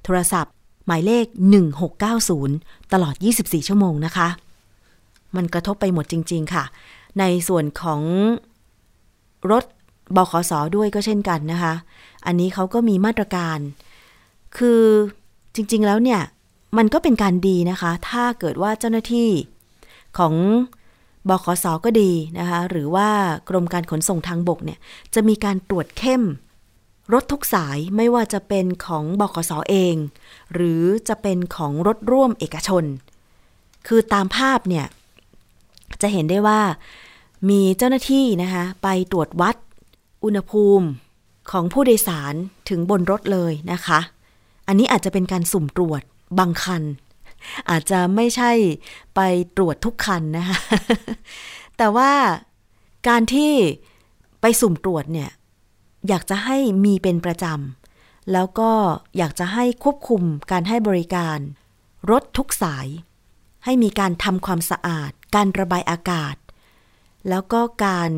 [0.03, 0.53] โทรศัพท์
[0.85, 1.25] หมายเลข
[2.09, 4.27] 1690 ตลอด 24 ชั่วโมงนะคะ
[5.35, 6.63] มันกระทบไปหมดจริง ๆ ค่ะ
[7.19, 8.01] ในส่วนของ
[9.51, 9.63] รถ
[10.15, 11.73] บขสด้วยก็เช่นกันนะคะ
[12.25, 13.59] อันนี้เขาก็มีมาตรการ
[14.57, 14.81] คือ
[15.55, 16.21] จริงๆแล้วเนี่ย
[16.77, 19.29] มันก็เป็นการดีนะคะ ถ้าเกิดว่าเจ้าหน้าที่
[20.17, 20.33] ของ
[21.29, 23.09] บขสก็ดีนะคะ หรือว่า
[23.49, 24.79] กรมการขนส่งทางบกเนี่ย
[25.13, 26.23] จะมีการตรวจเข้ม
[27.13, 29.95] รถทุกสายไม่ว่าจะเป็นของบขสเอง
[30.53, 32.83] หรือจะเป็นของรถร่วมเอกชน
[33.87, 34.85] คือตามภาพเนี่ย
[36.01, 36.61] จะเห็นได้ว่า
[37.49, 39.55] มีเจ้าหน้าที่นะคะ ไปตรวจวัด
[40.23, 40.87] อุณหภูมิ
[41.51, 42.33] ของผู้โดยสาร
[42.69, 43.99] ถึงบนรถเลยนะคะ
[44.67, 46.02] อันนี้อาจจะเป็นการสุ่มตรวจ
[46.39, 46.84] บางคัน
[47.69, 48.52] อาจจะไม่ใช่
[49.15, 49.19] ไป
[49.58, 50.58] ตรวจทุกคันนะคะ
[51.78, 52.12] แต่ว่า
[53.08, 53.52] การที่
[54.41, 55.30] ไปสุ่มตรวจเนี่ย
[56.08, 58.71] อยากจะให้มีเป็นประจำแล้วก็
[59.17, 61.38] อยากจะให้ควบคุมการให้บริการ
[62.12, 62.88] รถทุกสาย
[63.63, 66.36] ให้มีการทำความสะอาด การระบายอากาศ
[67.30, 68.12] แล้วก็การ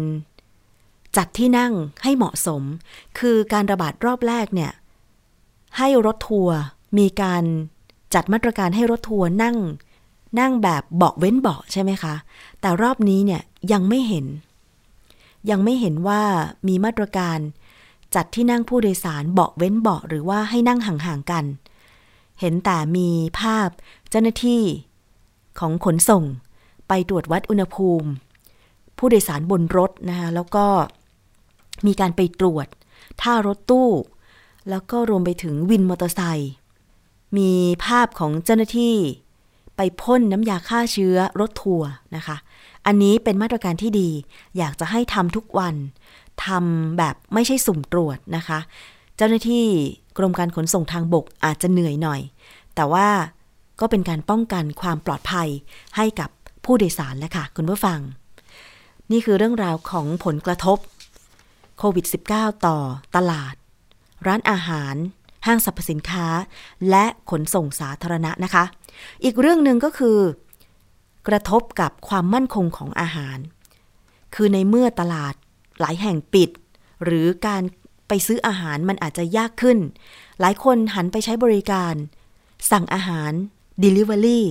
[1.18, 2.64] จัดที่นั่งให้เหมาะสม
[3.20, 4.72] คือการระบาดรอบแรกเนี่ย
[5.78, 6.58] ให้รถทัวร์
[6.98, 7.44] มีการ
[8.14, 9.58] จัดมาตรการให้รถทัวร์นั่ง
[10.40, 12.16] นั่งแบบเบาะเว้นเบาะใช่ไหมคะ
[12.62, 14.26] แต่รอบนี้เนี่ยยังไม่เห็น
[15.50, 16.22] ยังไม่เห็นว่า
[16.68, 17.40] มีมาตรการ
[18.16, 21.46] จัดที่นั่งผู้โดยสารเบาะเว้นเบาะหรือว่าให้นั่งห่างๆกัน
[22.40, 23.10] เห็นแต่มี
[23.40, 23.70] ภาพ
[24.10, 24.64] เจ้าหน้าที่
[25.60, 26.24] ของขนส่ง
[26.88, 28.10] ไปตรวจวัดอุณหภูมิ
[28.98, 30.66] ผู้โดยสารบนรถนะคะแล้วก็
[31.86, 32.68] มีการไปตรวจ
[33.22, 33.90] ท่ารถตู้
[34.70, 36.52] แล้วก็รวมไปถึงวินมอเตอร์ไซค์
[37.38, 37.52] มี
[37.86, 38.96] ภาพของเจ้าหน้าที่
[39.76, 42.38] ไปพ่นน้ำยาฆ่าเชื้อรถทัวร์นะคะ
[42.86, 44.10] อันนี้เป็นมาตรการที่ดี
[44.58, 45.76] อยากจะให้ทำทุกวัน
[46.46, 48.60] ทำแบบไม่ใช่สุ่มตรวจนะคะ
[49.18, 49.66] เจ้าหน้าที่
[50.18, 52.22] กรมการขนส่งทางบกอาจจะเหนื่อยหน่อย
[52.76, 53.08] แต่ว่า
[53.80, 55.50] ก็เป็นการป้องกันความปลอดภัย
[55.96, 56.30] ให้กับ
[56.66, 58.00] ผู้โดยสารแหละค่ะ คุณผู้ฟัง
[59.12, 60.78] นี่คือเรื่องราวของผลกระทบ
[61.78, 62.78] โควิด -19 ต่อ
[63.16, 63.56] ตลาด
[64.28, 64.96] ร้านอาหาร
[65.46, 66.28] ห้างสรรพสินค้า
[66.90, 68.64] และขนส่งสาธารณะนะคะ
[69.24, 70.20] อีกเรื่องหนึ่งก็คือ
[71.28, 73.38] กระทบกับความมั่นคงของอาหาร
[74.36, 75.34] คือในเมื่อตลาด
[75.80, 76.50] หลายแห่งปิด
[77.04, 77.62] หรือการ
[78.08, 79.78] ไปซื้ออาหารมันอาจจะยากขึ้น
[80.40, 81.94] หลายคนหันไปใช้บริการ
[82.72, 83.32] สั่งอาหาร
[83.84, 84.42] Delivery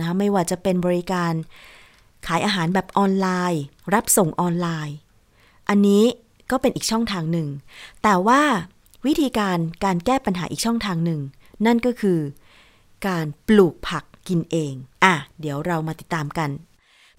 [0.00, 1.32] นะไม่ว่าจะเป็นบริการ
[2.26, 3.62] ขายอาหารแบบออนไลน์
[3.94, 4.96] รับส่งออนไลน์
[5.68, 6.04] อันนี้
[6.50, 7.48] ก็เป็นอีกช่องทางหนึ่ง
[8.02, 8.42] แต่ว่า
[9.06, 11.20] วิธีการการแก้ปัญหาอีกช่องทางหนึ่ง
[11.66, 12.18] นั่นก็คือ
[13.06, 14.72] การปลูกผักกินเอง
[15.04, 16.50] อะ เดี๋ยวเรามาติดตามกัน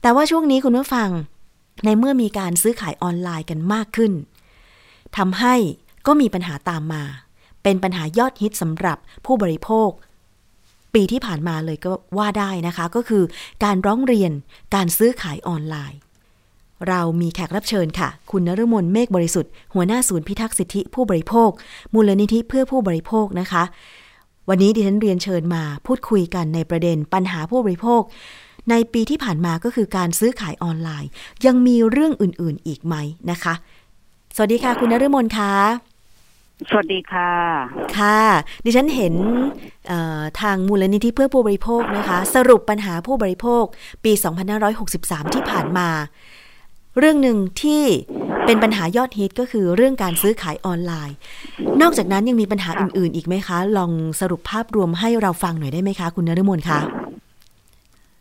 [0.01, 1.09] แต่ว่าช่วงนี้คุณผู้ฟัง
[1.85, 4.13] ในเมื่อมีการซื้อขายออนไลน์กันมากขึ้น
[5.17, 5.55] ทำให้
[6.07, 7.03] ก็มีปัญหาตามมา
[7.63, 9.89] เป็นปัญหายอดฮิตสำหรับผู้บริโภค
[10.93, 13.23] ปีที่ผ่านมาเลยก็ว่าได้นะคะ ก็คือ
[13.63, 14.31] การร้องเรียน
[14.75, 15.99] การซื้อขายออนไลน์
[16.87, 21.49] เรามีแขกรับเชิญค่ะ คุณนฤมลเมฆบริสุทธิ์ หัวหน้าศูนย์พิทักษ์สิทธิผู้บริโภค
[21.93, 23.63] มูลนิธิเพื่อผู้บริโภคนะคะ
[24.49, 28.01] วันนี้ดิฉันเรียนเชิญมาพูดคุยกันในประเด็นปัญหาผู้บริโภค
[28.69, 31.09] ในปีที่ผ่านมาก็คือการซื้อขายออนไลน์
[31.45, 32.95] ยังมีเรื่องอื่นๆอีกไหม
[33.31, 33.53] นะคะ
[34.35, 35.53] สวัสดีค่ะ คุณนฤมลค่ะ
[36.69, 37.31] สวัสดีค่ะ
[37.97, 38.21] ค่ะ
[38.65, 39.13] ดิฉันเห็น
[40.41, 43.63] ทางมูลนิธิเพื่อผู้บริโภคนะคะ สรุปปัญหาผู้บริโภค
[44.03, 44.11] ปี
[44.73, 45.89] 2563 ที่ผ่านมา
[46.97, 47.83] เรื่องหนึ่งที่
[48.45, 51.17] เป็นปัญหายอดฮิตก็คือเรื่องการซื้อขายออนไลน์
[51.81, 56.79] นอกจากนั้นยังมีปัญหาอื่น ๆ อีกไหมคะ ลองสรุปภาพรวมให้เราฟังหน่อยได้ไหมคะ คุณนฤมลคะ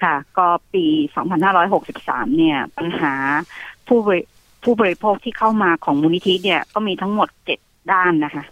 [0.03, 0.85] ค่ะ ก็ปี
[1.63, 3.13] 2563 เนี่ย ปัญหา
[3.89, 4.23] ผู้บริ
[4.65, 7.59] ผู้บริโภคที่เข้ามาของมูลนิธิเนี่ยก็มีทั้งหมดเจ็ด
[7.93, 8.45] ด้านนะคะ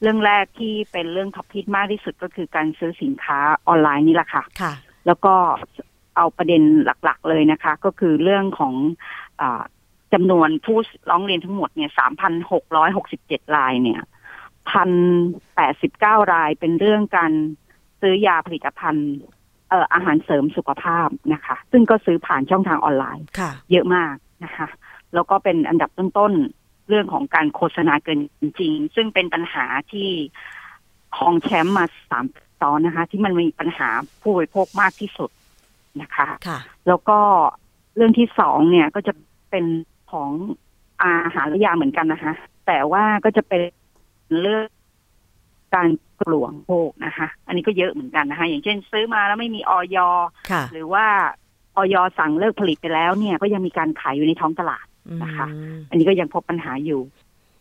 [0.00, 4.72] เรื่องแรกที่เป็นเรื่อง top hit มากที่สุดก็คือการซื้อสินค้าออนไลน์นี่แหละค่ะ ค่ะ
[5.06, 5.34] แล้วก็
[6.16, 9.19] เอาประเด็นหลัก ๆ เลยนะคะ ก็คือเรื่องของอา
[10.12, 10.78] จำนวนผู้
[11.10, 11.90] ร้องเรียนทั้งหมดเนี่ย
[12.72, 14.02] 3,667รายเนี่ย
[14.96, 17.32] 1,089รายเป็นเรื่องการ
[18.00, 19.10] ซื้อยาผลิตภัณฑ์
[19.68, 24.68] เอ่ออาหารเสริมสุขภาพนะคะ ซึ่งก็ซื้อผ่านช่องทางออนไลน์ค่ะเยอะมากนะคะ
[25.14, 30.08] แล้วก็เป็นอันดับต้นๆเรื่องของการโฆษณาเกินจริง ซึ่งเป็นปัญหาที่
[31.16, 32.26] ของแชมป์มาสาม
[32.62, 33.88] ตอนนะคะ ที่มันมีปัญหา
[34.22, 35.30] ผู้บริโภคมากที่สุด
[36.02, 37.18] นะคะค่ะแล้วก็
[37.96, 39.12] เรื่องที่สองเนี่ยก็จะ
[39.50, 39.64] เป็น
[40.12, 40.30] ของ
[41.02, 42.32] อาหารและยาเหมือนกันนะคะ
[42.66, 43.62] แต่ว่าก็จะเป็น
[44.40, 44.64] เรื่อง
[45.74, 45.88] การ
[46.20, 49.98] กลวงโภคนะคะ อันนี้ก็เยอะเหมือนกันนะคะ อย่างเช่นซื้อมาแล้วไม่มีออย
[50.50, 51.06] ค่ะหรือว่า
[51.76, 54.86] ออยสั่งเลิกผลิตไปแล้วเนี่ย ก็ยังมีการขายอยู่ในท้องตลาด
[55.22, 57.00] นะคะอืมอันนี้ก็ยังพบปัญหาอยู่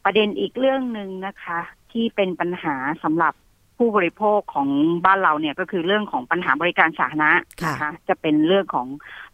[0.05, 1.59] ประเด็นอีกเรื่องหนึ่งนะคะ
[1.91, 3.33] ที่เป็นปัญหาสำหรับ
[3.79, 4.69] ผู้บริโภคของ
[5.05, 7.31] บ้านเราเนี่ยก็คือเรื่องของปัญหาบริการสาธารณะ
[7.67, 8.87] นะคะจะเป็นเรื่องของ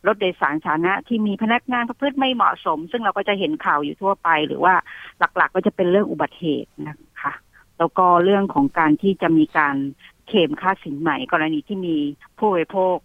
[0.07, 4.73] รถโดยสารสาธารณะที่มีพนักงานประพฤติไม่เหมาะสม ซึ่งเราก็จะเห็นข่าวอยู่ทั่วไป หรือว่า
[5.19, 7.33] หลักๆ ก็จะเป็นเรื่องอุบัติเหตุนะคะ
[7.79, 9.75] แล้วก็เรื่องของการที่จะมีการ
[10.27, 11.95] เคลมค่าสินใหม่ กรณีที่มี
[12.37, 12.95] ผู้บริโภค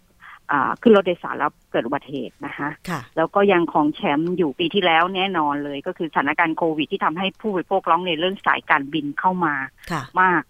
[0.51, 9.55] อ่าขึ้นรถโดยสารแล้วเกิดอุบัติเหตุนะคะค่ะแล้วก็ยังของแชมป์อยู่ปีที่แล้วแน่นอนเลย ก็คือสถานการณ์โควิดที่ทำให้ผู้บริโภคร้องเรียนเรื่องสายการบินเข้ามา
[9.91, 10.43] ค่ะมาก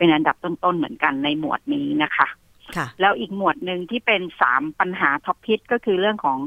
[0.00, 2.28] เป็นอันดับต้นๆเหมือนกันในหมวดนี้นะคะ
[2.76, 6.38] ค่ะ แล้วอีกหมวดหนึ่งที่เป็นสามปัญหาท็อปพิทก็คือเรื่องของ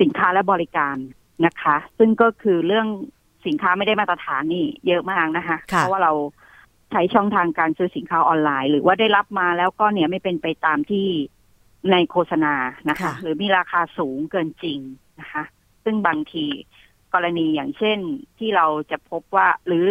[0.00, 0.96] สินค้าและบริการ
[1.46, 2.86] นะคะ ซึ่งก็คือเรื่อง
[3.46, 6.12] สินค้าไม่ได้มาตรฐานนี่เยอะมากนะคะค่ะเพราะว่าเรา
[6.90, 11.06] ใช้ช่องทางการซื้อสินค้าออนไลน์ หรือว่าได้รับมาแล้วก็เนี่ยไม่เป็นไปตามที่
[11.92, 12.54] ในโฆษณา
[12.88, 14.78] นะคะค่ะหรือมีราคาสูงเกินจริง
[15.20, 15.44] นะคะ
[15.84, 16.46] ซึ่งบางที
[17.14, 17.98] กรณีอย่างเช่น
[18.38, 19.88] ที่เราจะพบว่าหรือ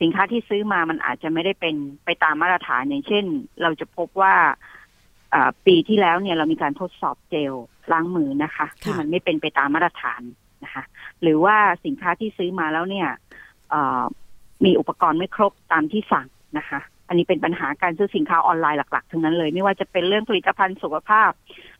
[0.00, 3.24] สินค้าที่ซื้อมามันอาจจะไม่ได้เป็นไปตามมาตรฐานอย่างเช่น
[3.62, 4.34] เราจะพบว่า
[5.34, 7.54] อ่าปีที่แล้วเนี่ยเรามีการทดสอบเจล
[7.92, 10.22] ล้างมือนะคะ ที่มันไม่เป็นไปตามมาตรฐาน
[10.64, 10.82] นะคะ
[11.22, 13.08] หรือว่าสินค้าที่ซื้อมาแล้วเนี่ย
[13.70, 14.02] เอ่อ
[14.64, 16.26] มีอุปกรณ์ไม่ครบตามที่สั่ง
[16.58, 21.30] นะคะ อันนี้เป็นปัญหาการซื้อสินค้าออนไลน์หลัก ๆ ทั้งนั้นเลย ไม่ว่าจะเป็นเรื่องผลิตภัณฑ์สุขภาพ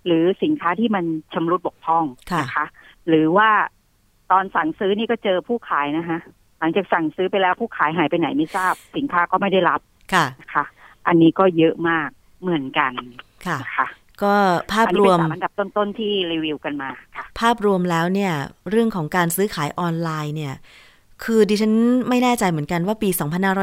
[0.06, 2.66] หรือสินค้าที่มันชำรุดบกพร่องค่ะนะคะ
[3.08, 3.50] หรือว่า
[4.30, 6.18] ตอนสั่งซื้อนี่ก็เจอผู้ขายนะคะ
[6.58, 9.80] หลังจากสั่งซื้อไปแล้วผู้ขายหายไปไหนไม่ทราบ สินค้าก็ไม่ได้รับ
[10.12, 10.64] ค่ะนะคะ
[11.06, 12.08] อันนี้ก็เยอะมาก
[12.42, 12.92] เหมือนกัน
[13.46, 13.88] ค่ะนะคะ
[14.22, 14.34] ก็
[14.72, 18.32] ภาพอันรนี้วเป็นมสามอันดับต้นๆที่รีวิวกันมาค่ะภาพรวมแล้วเนี่ย
[18.70, 20.54] เรื่องของการซื้อขายออนไลน์เนี่ย
[21.24, 21.72] คือดิฉัน
[22.08, 23.08] ไม่แน่ใจเหมือนกันว่าปี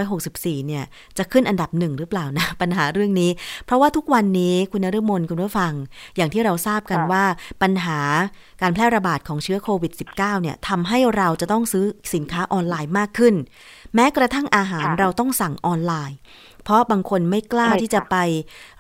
[0.08, 0.84] 2564 เนี่ย
[1.18, 3.32] จะขึ้นอันดับหนึ่งหรือเปล่านะ ปัญหาเรื่องนี้
[3.66, 5.74] เพราะว่าทุกวันนี้คุณนฤมลคุณผู้ฟัง
[6.18, 7.24] อย่างที่เราทราบกันค่ะว่า
[7.62, 8.00] ปัญหา
[8.62, 13.36] การแพร่ระบาดของเชื้อโควิด -19 เนี่ยทำให้เราจะต้องซื้อสินค้าออนไลน์มากขึ้น
[13.96, 16.18] แม้กระทั่งอาหารเราต้องสั่งออนไลน์
[16.64, 18.16] เพราะบางคนไม่กล้าใช่ค่ะที่จะไป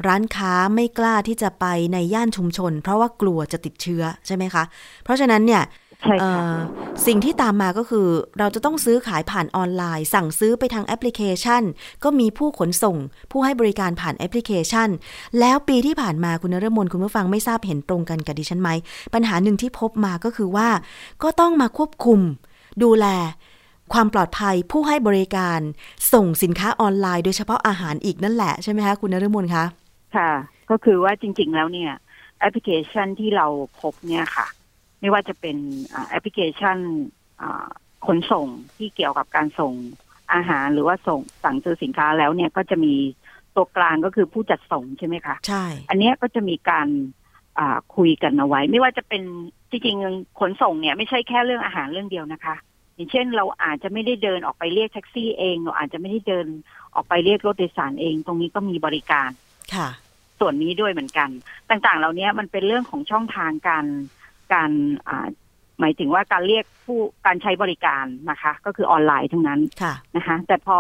[0.07, 4.63] ร้านค้าไม่กล้าที่จะไปในย่านชุมชน เพราะว่ากลัวจะติดเชื้อใช่ไหมคะ
[5.03, 5.61] เพราะฉะนั้นเนี่ย
[6.03, 6.45] ใช่ค่ะ
[7.07, 8.07] สิ่งที่ตามมาก็คือ
[8.39, 11.63] เราจะต้องซื้อขายผ่านออนไลน์ สั่งซื้อไปทางแอปพลิเคชัน
[12.03, 12.97] ก็มีผู้ขนส่ง
[13.31, 14.89] ผู้ให้บริการผ่านแอปพลิเคชัน
[15.39, 18.69] แล้วปีที่ผ่านมาคุณนรมนคุณผู้ฟังไม่ทราบเห็นตรงกันกับดิฉันไหม
[19.13, 20.69] ปัญหาหนึ่งที่พบมาก็คือว่า
[21.23, 22.19] ก็ต้องมาควบคุม
[22.83, 23.05] ดูแล
[23.93, 25.59] ความปลอดภัยผู้ให้บริการ
[26.13, 29.65] ส่งสินค้าออนไลน์โดยเฉพาะอาหารอีกนั่นแหละใช่ไหมคะคุณนรมนคะ
[30.15, 30.31] ค่ะ
[30.69, 31.91] ก็คือว่าจริง ๆ แล้วเนี่ย
[32.39, 33.47] แอปพลิเคชันที่เรา
[33.81, 34.47] พบเนี่ยค่ะ
[35.03, 35.57] ไม่ว่าจะเป็น
[35.93, 36.77] อ่าแอปพลิเคชัน
[37.41, 37.67] อ่า
[38.07, 39.73] ขนส่งที่เกี่ยวกับการส่ง
[40.33, 42.95] อาหารหรือว่าส่งสั่งซื้อสินค้าแล้วเนี่ยก็จะมี
[43.55, 46.87] ตัวกลางก็คือผู้จัดส่งใช่ไหมคะใช่ อันเนี้ยก็จะมีการ
[47.59, 49.23] อ่าคุยกันเอาไว้ ไม่ว่าจะเป็น
[49.71, 52.55] จริงๆขนส่งเนี่ยไม่ใช่แค่เรื่องอาหารเรื่องเดียวนะคะ
[52.95, 56.47] อย่างเช่น เราอาจจะไม่ได้เดินออกไปเรียกแท็กซี่เอง เราอาจจะไม่ได้เดิน
[56.95, 59.29] ออกไปเรียกรถโดยสารเอง ตรงนี้ก็มีบริการ
[59.73, 59.89] ค่ะ
[60.39, 61.29] ส่วนนี้ด้วยเหมือนกัน
[61.69, 63.85] ต่างๆ เหล่านี้มันเป็นเรื่องของช่องทางการ
[64.53, 64.69] การ
[65.09, 65.27] อ่า
[65.79, 70.79] หมายถึงว่าการเรียกผู้การใช้บริการนะคะ ก็คือออนไลน์ทั้งนั้นค่ะนะคะ แต่พอ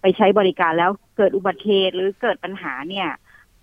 [0.00, 3.08] ไปใช้บริการแล้วเกิดอุบัติเหตุหรือเกิดปัญหาเนี่ย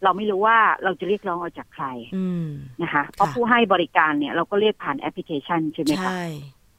[0.04, 1.86] เราไม่รู้ว่าเราจะเรียกร้องเอาจากใคร
[2.16, 2.48] อืม
[2.82, 6.24] นะคะเพราะผู้ให้บริการเนี่ยเราก็เรียกผ่านแอปพลิเคชันใช่ไหมคะใช่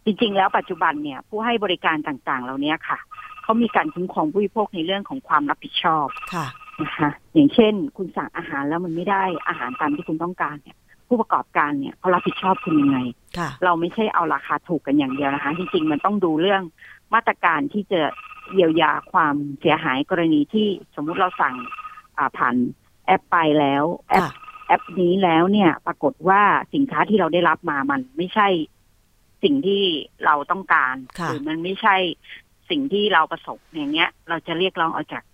[0.05, 2.99] จริง ๆ แล้วปัจจุบันเนี่ย ผู้ให้บริการต่างๆ เหล่านี้ค่ะ
[3.43, 6.47] เขามีการคุ้มครองผู้บริโภคในเรื่องของความรับผิดชอบค่ะ
[6.83, 10.77] นะคะอย่างเช่น คุณสั่งอาหารแล้วมันไม่ได้อาหารตามที่คุณต้องการเนี่ย
[11.13, 12.99] ผู้ประกอบการเนี่ยเขารับผิดชอบคุณยังไง
[13.39, 16.63] ค่ะเราไม่ใช่เอาราคาถูกกันอย่างเดียวนะคะ จริงๆ มันต้องดูเรื่อง
[17.15, 18.01] มาตรการที่จะ
[18.53, 21.55] เยียวยาความเสียหายกรณีที่สมมุติเราสั่ง
[22.19, 22.55] อ่าผ่าน
[23.07, 24.33] แอปไปแล้วแอปค่ะ
[24.67, 26.43] แอปนี้แล้วเนี่ย ปรากฏว่า
[26.75, 28.49] สินค้าที่เราได้รับมามันไม่ใช่
[29.43, 29.83] สิ่งที่
[30.25, 31.97] เราต้องการค่ะหรือมันไม่ใช่
[32.71, 35.25] สิ่งที่เราประสบอย่างเงี้ย เราจะเรียกร้องเอาจาก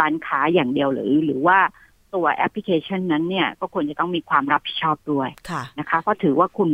[0.00, 1.58] ร้านค้าอย่างเดียวหรือ หรือว่า
[2.14, 6.70] ตัวแอปพลิเคชันนั้นเนี่ยก็ควรจะต้องมีความรับผิดชอบด้วยค่ะนะคะ เพราะถือว่าคุณ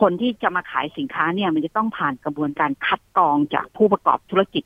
[0.00, 4.64] คนที่จะมาขายสินค้าเนี่ย มันจะต้องผ่านกระบวนการคัดกรองจากผู้ประกอบธุรกิจ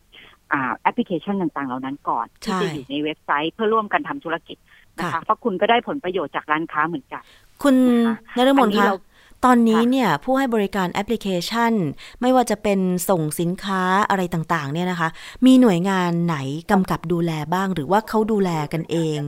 [0.52, 4.56] อ่าแอปพลิเคชันต่างๆ เหล่านั้นก่อนที่ใช่จะอยู่ในเว็บไซต์เพื่อร่วมกันทำธุรกิจ
[4.98, 7.22] นะคะค่ะเพราะคุณก็ได้ผลประโยชน์จากร้านค้าเหมือนกัน
[7.62, 7.74] คุณ
[8.06, 8.96] นะคะนฤมลอันนี้คะเรา
[9.44, 11.72] ตอนนี้ค่ะเนี่ยผู้ให้บริการแอปพลิเคชัน
[12.20, 15.08] ไม่ว่าจะเป็นส่งสินค้าอะไรต่างๆ เนี่ยนะคะ
[15.46, 16.36] มีหน่วยงานไหน
[16.70, 19.20] กำกับดูแลบ้าง หรือว่าเขาดูแลกันเอง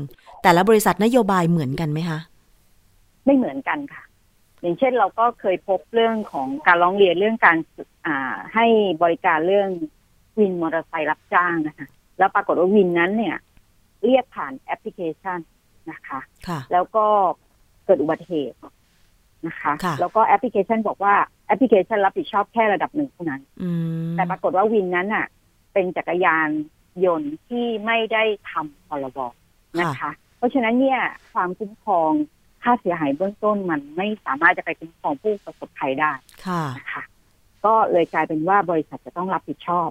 [0.47, 2.19] แต่ละบริษัทนโยบายเหมือนกันไหมคะ
[3.25, 4.03] ไม่เหมือนกันค่ะ
[4.63, 7.57] อย่างเช่นเราก็เคยพบเรื่องของการร้องเรียนเรื่องการ
[8.07, 8.67] อ่าให้
[9.03, 9.71] บริการเรื่อง
[10.39, 11.87] วินมอเตอร์ไซค์รับจ้างนะคะ
[12.19, 13.37] แล้วปรากฏว่าวินนั้นเนี่ย
[14.05, 15.39] เรียกผ่านแอปพลิเคชัน
[15.91, 17.07] นะคะค่ะแล้วก็
[17.85, 18.57] เกิดอุบัติเหตุ
[19.47, 21.15] นะคะค่ะแล้วก็แอปพลิเคชันบอกว่า
[21.47, 23.71] แอปพลิเคชันรับผิดชอบแค่ระดับหนึ่งเท่านั้นอื
[24.07, 25.27] มแต่ปรากฏว่าวินนั้นอะ
[25.73, 26.49] เป็นจักรยาน
[27.05, 29.21] ยนต์ที่ไม่ได้ทำพรบ
[29.81, 31.01] นะคะ เพราะฉะนั้นเนี่ย
[31.33, 32.11] ความคุ้มครอง
[32.63, 36.13] ค่าเสียหายเบื้องต้นมันไม่สามารถจะไปคุ้มครองผู้ประสบภัยได้
[36.47, 37.03] ค่ะนะคะ
[37.65, 39.89] ก็เลยกลายเป็นว่าบริษัทจะต้องรับผิดชอบ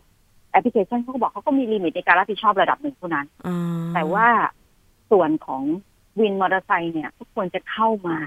[0.52, 4.28] แอปพลิเคชันเขาก็บอกเขาก็มี limit ในการรับผิดชอบระดับหนึ่งเท่านั้นอืมแต่ว่า
[5.12, 5.64] ส่วนของ
[6.20, 8.18] วินมอเตอร์ไซค์เนี่ยทุกคนจะเข้ามา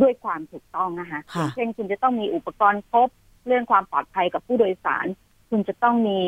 [0.00, 3.08] ด้วยความถูกต้องนะคะค่ะย่างเช่นคุณจะต้องมีอุปกรณ์ครบ
[3.46, 5.06] เรื่องความปลอดภัยกับผู้โดยสาร
[5.50, 6.20] คุณจะต้องมี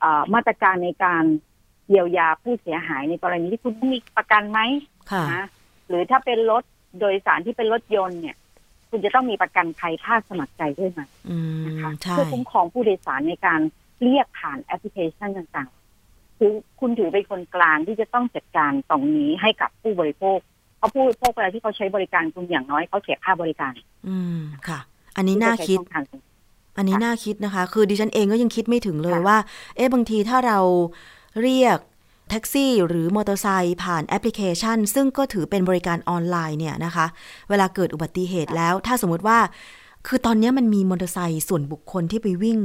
[0.00, 1.24] เอ่อมาตรการในการ
[1.88, 4.60] เยียวยาผู้เสียหายในกรณีที่คุณต้องมีประกันไหม
[5.10, 5.46] ค่ะนะ
[5.88, 6.62] หรือถ้าเป็นรถ
[7.00, 8.36] โดยสารที่เป็นรถยนต์เนี่ย
[8.90, 13.60] คุณจะต้องมีประกันภัยภาคสมัครใจด้วยไหมอืมนะคะใช่เพื่อคุ้มครองผู้โดยสารในการ
[14.02, 20.38] เรียกผ่านแอปพลิเคชันต่างๆคือคุณถือเป็นคนกลางที่จะต้องจัดการตรงนี้ให้กับผู้บริโภค
[20.78, 23.72] เพราะผู้บริโภคเวลาที่เขาใช้บริการคุณอย่างน้อยเขาเสียค่าบริการ
[24.08, 24.78] อืมค่ะ
[25.16, 26.32] อันนี้น่าที่จะใช้คิดช่องทางตรงนี้
[26.76, 29.38] อันนี้ค่ะน่าคิดนะคะ คือดิฉันเองก็ยังคิดไม่ถึงเลยค่ะว่า
[29.76, 30.58] เอ๊ะบางทีถ้าเรา
[31.42, 31.78] เรียก
[32.30, 37.06] แท็กซี่หรือมอเตอร์ไซค์ผ่านแอปพลิเคชัน ซึ่งก็ถือเป็นบริการออนไลน์เนี่ยนะคะ
[37.48, 39.38] เวลาเกิดอุบัติเหตุแล้ว ถ้าสมมุติว่า
[40.06, 42.60] คือตอนนี้มันมีมอเตอร์ไซค์ส่วนบุคคลที่ไปวิ่ง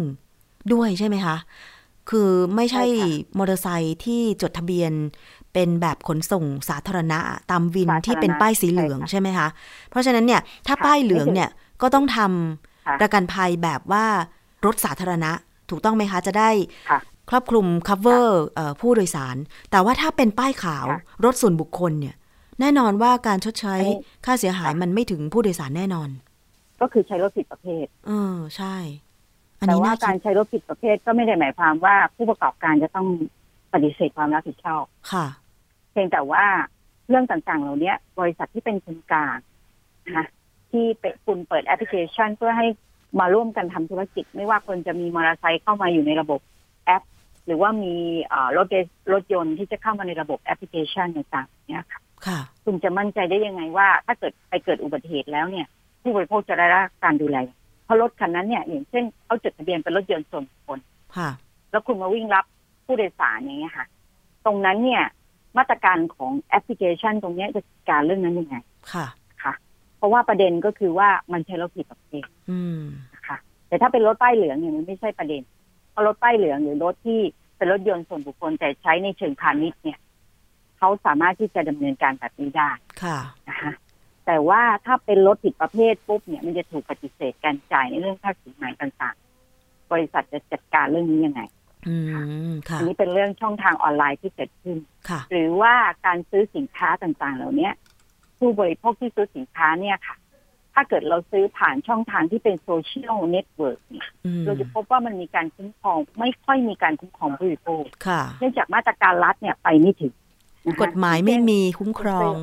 [0.74, 1.38] ด้วยใช่ไหมคะ
[2.10, 4.92] คือไม่ใช่ใช่ค่ะมอเตอร์ไซค์ที่จดทะเบียน
[5.54, 7.20] เป็นแบบขนส่งสาธารณะ
[7.52, 9.48] ตามวินสาธารณะที่เป็นป้ายสีเหลืองใช่ค่ะใช่ไหมคะ
[9.90, 11.50] เพราะฉะนั้นเนี่ยถ้าค่ะป้ายเหลืองเนี่ย
[11.82, 14.06] ก็ต้องทำค่ะประกันภัยแบบว่า
[14.66, 15.32] รถสาธารณะ
[15.70, 16.50] ถูกต้องไหมคะ จะได้
[17.24, 19.36] ค่ะครอบคลุม cover เอ่อผู้โดยสาร
[19.72, 22.16] แต่ว่าถ้าเป็นป้ายขาวค่ะรถส่วนบุคคลเนี่ย
[22.60, 26.10] แน่นอนว่าการชดใช้อันนี้ค่าเสียหายค่ะมันไม่ถึงผู้โดยสารแน่นอน
[26.82, 28.76] ก็คือใช้รถผิดประเภทเออใช่
[29.60, 33.08] อันแต่นี้ว่าน่าการคิดใช้รถผิดประเภทก็ไม่ได้หมายความว่าผู้ประกอบการจะต้อง
[33.74, 35.26] ปฏิเสธความรับผิดชอบค่ะ
[35.92, 36.46] เพียงแต่ว่า
[37.10, 39.38] เรื่องต่างๆ เหล่านี้บริษัทที่เป็นคนกลาง
[40.06, 40.26] นะคะ
[40.72, 42.68] ที่เป็นคุณเปิดแอปพลิเคชันเพื่อให้
[43.20, 46.40] มาร่วมกันทำธุรกิจ ไม่ว่าคนจะมีมอเตอร์ไซค์เข้ามาอยู่ในระบบ
[46.86, 47.04] แอป
[47.46, 48.76] หรือว่ามีเอ่อรถเด
[49.14, 55.68] รถยนต์ที่จะเข้ามาในระบบแอปพลิเคชันต่างๆเนี่ยค่ะค่ะคุณจะมั่นใจได้ยังไงว่า ถ้าเกิดไปเกิดอุบัติเหตุแล้วเนี่ย
[56.02, 57.38] ผู้บริโภคจะได้รับการดูแล
[57.86, 60.80] เพราะรถคันนั้นเนี่ยอย่างเช่นเขาจดทะเบียนเป็นรถยนต์ส่วนบุคคล
[61.18, 61.30] ค่ะ
[61.72, 62.46] แล้วคุณมาวิ่งรับ
[62.86, 63.86] ผู้โดยสารอย่างเงี้ยค่ะ
[64.46, 65.04] ตรงนั้นเนี่ย
[65.58, 68.56] มาตรการของแอปพลิเคชันตรงเนี้ยจะจัดการเรื่องนั้นยังไง
[68.94, 69.06] ค่ะ
[69.44, 69.54] ค่ะ
[69.98, 72.82] เพราะว่าประเด็นก็คือว่ามันใช้รถผิดประเภทอืม
[73.16, 75.42] นะคะแต่ถ้าเป็นรถป้ายเหลืองเนี่ยมันไม่ใช่ประเด็น
[75.94, 77.20] เพราะรถป้ายเหลืองหรือรถที่
[77.58, 80.00] เป็นรถยนต์ส่วนบุคคลแต่ใช้ในเชิงพาณิชย์เนี่ย
[80.78, 82.72] เขาสามารถที่จะดำเนินการแบบนี้ได้
[83.04, 83.72] ค่ะนะคะ
[84.26, 91.42] แต่ว่าถ้าเป็นรถผิดประเภทปุ๊บเนี่ยมันจะถูกปฏิเสธการจ่ายในเรื่องค่าสินไหมต่างๆ บริษัทจะจัดการเรื่องนี้ยังไง
[91.88, 91.96] อื
[92.50, 94.78] มค่ะอันนี้เป็นเรื่องช่องทางออนไลน์ที่เกิดขึ้น
[95.10, 95.74] ค่ะหรือว่า
[96.06, 97.70] การซื้อสินค้าต่างๆ เหล่านี้
[98.40, 100.16] ผู้บริโภคที่ซื้อสินค้าเนี่ยค่ะ
[100.74, 110.14] ถ้าเกิดเราซื้อผ่านช่องทางที่เป็น social network เนี่ยอืมเราจะพบว่ามันมีการคุ้มครองไม่ค่อยมีการคุ้มครองผู้บริโภคค่ะเนื่องจากมาตรการรัฐเนี่ยไปไม่ถึง
[110.66, 112.34] นะคะกฎหมายไม่มีคุ้มครอง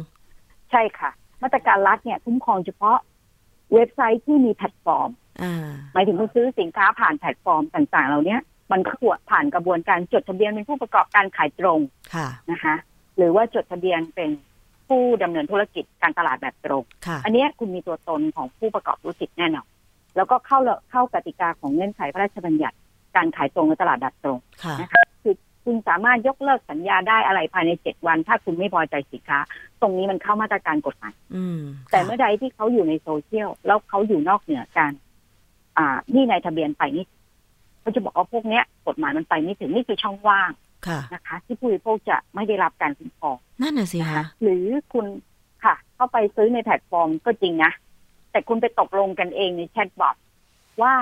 [0.70, 1.10] ใช่ค่ะ
[1.42, 2.98] มาตรการรัฐเนี่ยคุ้มครองเฉพาะ
[3.74, 5.10] เว็บไซต์ที่มีแพลตฟอร์ม
[5.42, 5.54] อ่า
[5.94, 8.36] หมายถึงคุณซื้อสินค้าผ่านแพลตฟอร์มต่างๆเหล่านี้
[8.72, 11.80] มันก็ควรผ่านกระบวนการจดทะเบียนเป็นผู้ประกอบการขายตรง
[12.14, 12.74] ค่ะนะคะ
[13.16, 14.30] หรือว่าจดทะเบียนเป็น
[14.90, 19.66] ผู้ดำเนินธุรกิจการตลาดแบบตรงค่ะอันเนี้ยคุณมีตัวตนของผู้ประกอบธุรกิจแน่นอน
[20.16, 20.58] แล้วก็เข้า
[20.90, 22.76] เข้ากติกาของเงื่อนไขพระราชบัญญัติ
[23.16, 25.34] การขายตรงในตลาดแบบตรงค่ะนะคะคือ
[25.64, 29.38] คุณสามารถยกเลิกสัญญาได้อะไรภายในเจ็ดวัน ถ้าคุณไม่พอใจสินค้า
[29.80, 31.60] ตรงนี้มันเข้ามาตรการกฎหมายอืม
[31.90, 34.92] แต่ค่ะเมื่อใดที่เขาอยู่ในโซเชียลแล้วเขาอยู่นอกเหนือการ
[35.78, 37.04] อ่านี่ในทะเบียนไปนี่
[37.80, 40.69] เขาจะบอกว่าพวกเนี้ย กฎหมายมันไปไม่ถึงนี่คือช่องว่างค่ะ
[41.14, 45.06] นะคะ ที่ผู้บริโภคจะไม่ได้รับการคุ้มครองนั่นน่ะสินะคะคะหรือคุณ
[45.64, 47.72] ค่ะ เข้าไปซื้อในแพลตฟอร์มก็จริงนะ
[48.30, 50.16] แต่คุณไปตกลงกันเองใน chat box
[50.82, 50.94] ว่า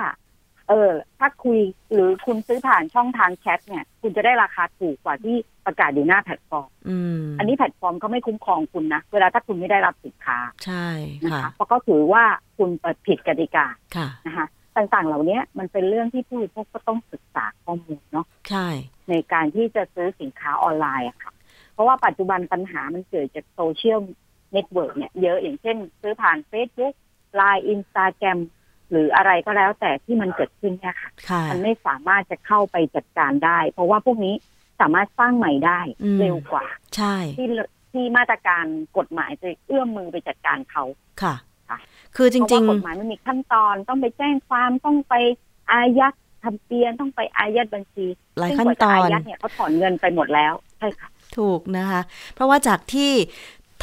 [0.69, 1.59] เออ ถ้าคุย
[1.93, 10.87] หรือคุณซื้อผ่านช่องทางแชทเนี่ย คุณจะได้ราคาถูกกว่าที่ประกาศอยู่หน้าแพลตฟอร์มอืมอันนี้แพลตฟอร์มเขาไม่คุ้มครองคุณนะ เวลาถ้าคุณไม่ได้รับสินค้า ใช่
[11.25, 12.25] นะค่ะคะเพราะเขาถือว่า
[12.59, 13.67] คุณเปิดผิดกติกา
[13.97, 18.69] ค่ะนะคะ ต่างๆ เหล่านี้มันเป็นเรื่องที่ผู้บริโภคก็ต้องศึกษาข้อมูลเนาะใช่
[19.11, 21.33] ในการที่จะซื้อสินค้าออนไลน์อะค่ะ
[21.73, 24.01] เพราะว่าปัจจุบันปัญหามันเกิดจาก social
[24.53, 26.95] network เนี่ยเยอะอย่างเช่น ซื้อผ่าน Facebook
[27.37, 28.39] Line Instagram
[28.91, 34.35] หรืออะไรก็แล้วแต่ที่มันเกิดขึ้นเนี่ยค่ะค่ะมันไม่สามารถจะเข้าไปจัดการได้ เพราะว่าพวกนี้
[34.81, 36.67] สามารถสร้างใหม่ได้อืมเร็วกว่า
[36.97, 37.47] ใช่ที่
[37.93, 38.65] ที่มาตรการ
[38.99, 40.85] กฎหมายจะเอื้อมมือไปจัดการเขา
[41.23, 41.35] ค่ะ
[42.09, 45.15] ค่ะคือจเพราะริงว่ากฎหมายมันมีขั้นตอนต้องไปแจ้งความต้องไป
[45.73, 52.01] อายัดทำเปียนต้องไปอายัดบัญชีๆหลายซึ่งขั้นกว่าตจะออานยัดเนี่ยเขาถอนเงินไปหมดแล้วใช่ค่ะถูกนะคะ
[52.35, 53.13] เพราะว่าจากที่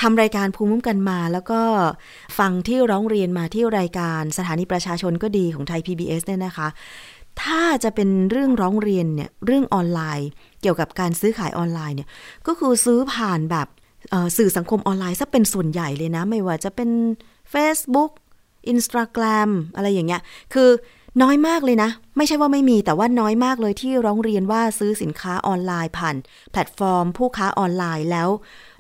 [0.02, 1.62] ทำรายการภูมิคุ้มกันมา แล้วก็
[2.40, 6.68] ฟังที่ร้องเรียนมาที่รายการสถานีประชาชนก็ดีของไทย PBS เนี่ยนะคะ
[7.44, 10.30] ถ้าจะเป็นเรื่องร้องเรียนเนี่ยเรื่องออนไลน์
[10.62, 12.10] เกี่ยวกับการซื้อขายออนไลน์เนี่ย
[12.48, 13.68] ก็คือซื้อผ่านแบบ
[14.10, 16.90] เอ่อสื่อสังคมออนไลน์ซะเป็นส่วนใหญ่เลยนะ ไม่ว่าจะเป็น
[17.54, 18.12] Facebook
[18.74, 20.22] Instagram อะไรอย่างเงี้ย
[20.54, 20.70] คือ
[21.22, 26.16] น้อยมากเลยนะ ไม่ใช่ว่าไม่มีแต่ว่าน้อยมากเลยที่ร้องเรียนว่าซื้อสินค้าออนไลน์ผ่าน
[26.52, 28.30] แพลตฟอร์ม ผู้ค้าออนไลน์แล้ว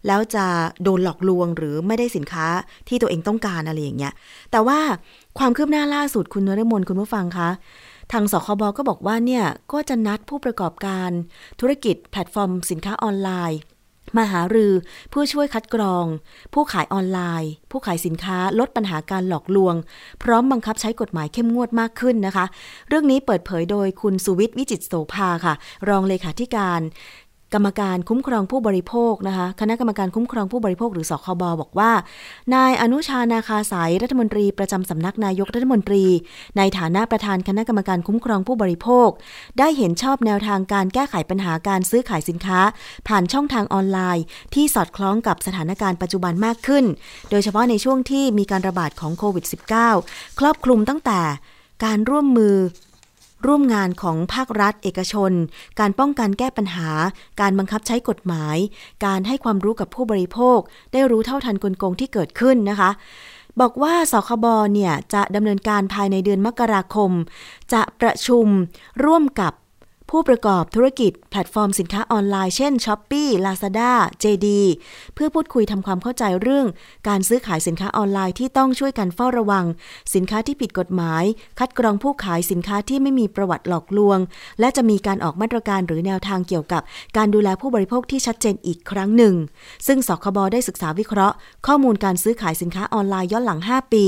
[0.07, 0.45] แล้วจะ
[0.83, 2.47] โดนหลอกลวงหรือไม่ได้สินค้า
[2.87, 4.13] ที่ตัวเองต้องการอะไรอย่างเงี้ย
[4.51, 4.79] แต่ว่า
[5.37, 7.49] ความคืบหน้าล่าสุดคุณนรมนคุณผู้ฟังคะ
[8.11, 11.09] ทางสคบก็บอกว่าเนี่ยก็จะนัดผู้ประกอบการ
[11.59, 13.59] ธุรกิจแพลตฟอร์มสินค้าออนไลน์
[14.17, 14.73] มาหารือ
[15.09, 16.05] เพื่อช่วยคัดกรอง
[16.53, 19.75] ผู้ขายออนไลน์ ผู้ขายสินค้าลดปัญหาการหลอกลวง
[20.23, 22.45] พร้อมบังคับใช้กฎหมายเข้มงวดมากขึ้นนะคะ
[22.89, 25.53] เรื่องนี้เปิดเผยโดยคุณสุวิทย์วิจิตโสภาค่ะ
[25.89, 26.81] รองเลขาธิการ
[27.53, 31.91] กรรมการคุ้มครองผู้บริโภคนะคะคณะกรรมการคุ้มครองผู้บริโภคหรือสคบบอกว่า
[32.55, 36.05] นายอนุชานาคาสายรัฐมนตรีประจำสำนักนายกรัฐมนตรี
[36.57, 39.09] ในฐานะประธานคณะกรรมการคุ้มครองผู้บริโภค
[39.59, 42.59] ได้เห็นชอบแนวทางการแก้ไขปัญหาการซื้อขายสินค้า
[43.07, 44.23] ผ่านช่องทางออนไลน์
[44.53, 46.85] ที่สอดคล้องกับสถานการณ์ปัจจุบันมากขึ้น
[47.29, 49.45] โดยเฉพาะในช่วงที่มีการระบาดของโควิด
[49.91, 51.21] -19 ครอบคลุมตั้งแต่
[51.85, 52.55] การร่วมมือ
[53.45, 55.31] ร่วมงานของภาครัฐเอกชน
[55.79, 56.89] การป้องกันแก้ปัญหา
[57.41, 58.57] การบังคับใช้กฎหมาย
[59.05, 60.59] การให้ความรู้กับผู้บริโภค
[60.91, 62.89] ได้รู้เท่าทันกลโกงที่เกิดขึ้นนะคะ
[63.61, 67.11] บอกว่าสคบเนี่ยจะดำเนินการภายในเดือนมกราคม
[67.73, 68.45] จะประชุม
[69.05, 69.53] ร่วมกับ
[70.11, 73.91] ผู้ประกอบธุรกิจแพลตฟอร์มสินค้าออนไลน์เช่น s h อ p e e Lazada
[74.23, 74.47] JD
[75.15, 76.67] เพื่อพูดคุยทำความเข้าใจเรื่อง
[77.07, 79.65] การซื้อขายสินค้าออนไลน์ที่ต้องช่วยกันเฝ้าระวัง
[80.15, 81.23] สินค้าที่ผิดกฎหมาย
[81.59, 84.19] คัดกรองผู้ขายสินค้าที่ไม่มีประวัติหลอกลวง
[84.59, 86.81] และจะมีการออกมาตรการหรือแนวทางเกี่ยวกับ
[87.17, 89.33] การดูแลผู้บริโภคที่ชัดเจนอีกครั้งหนึ่ง
[89.87, 91.35] ซึ่งสคบได้ศึกษาวิเคราะห์
[91.67, 94.05] ข้อมูลการซื้อขายสินค้าออนไลน์ย้อนหลัง 5 ปี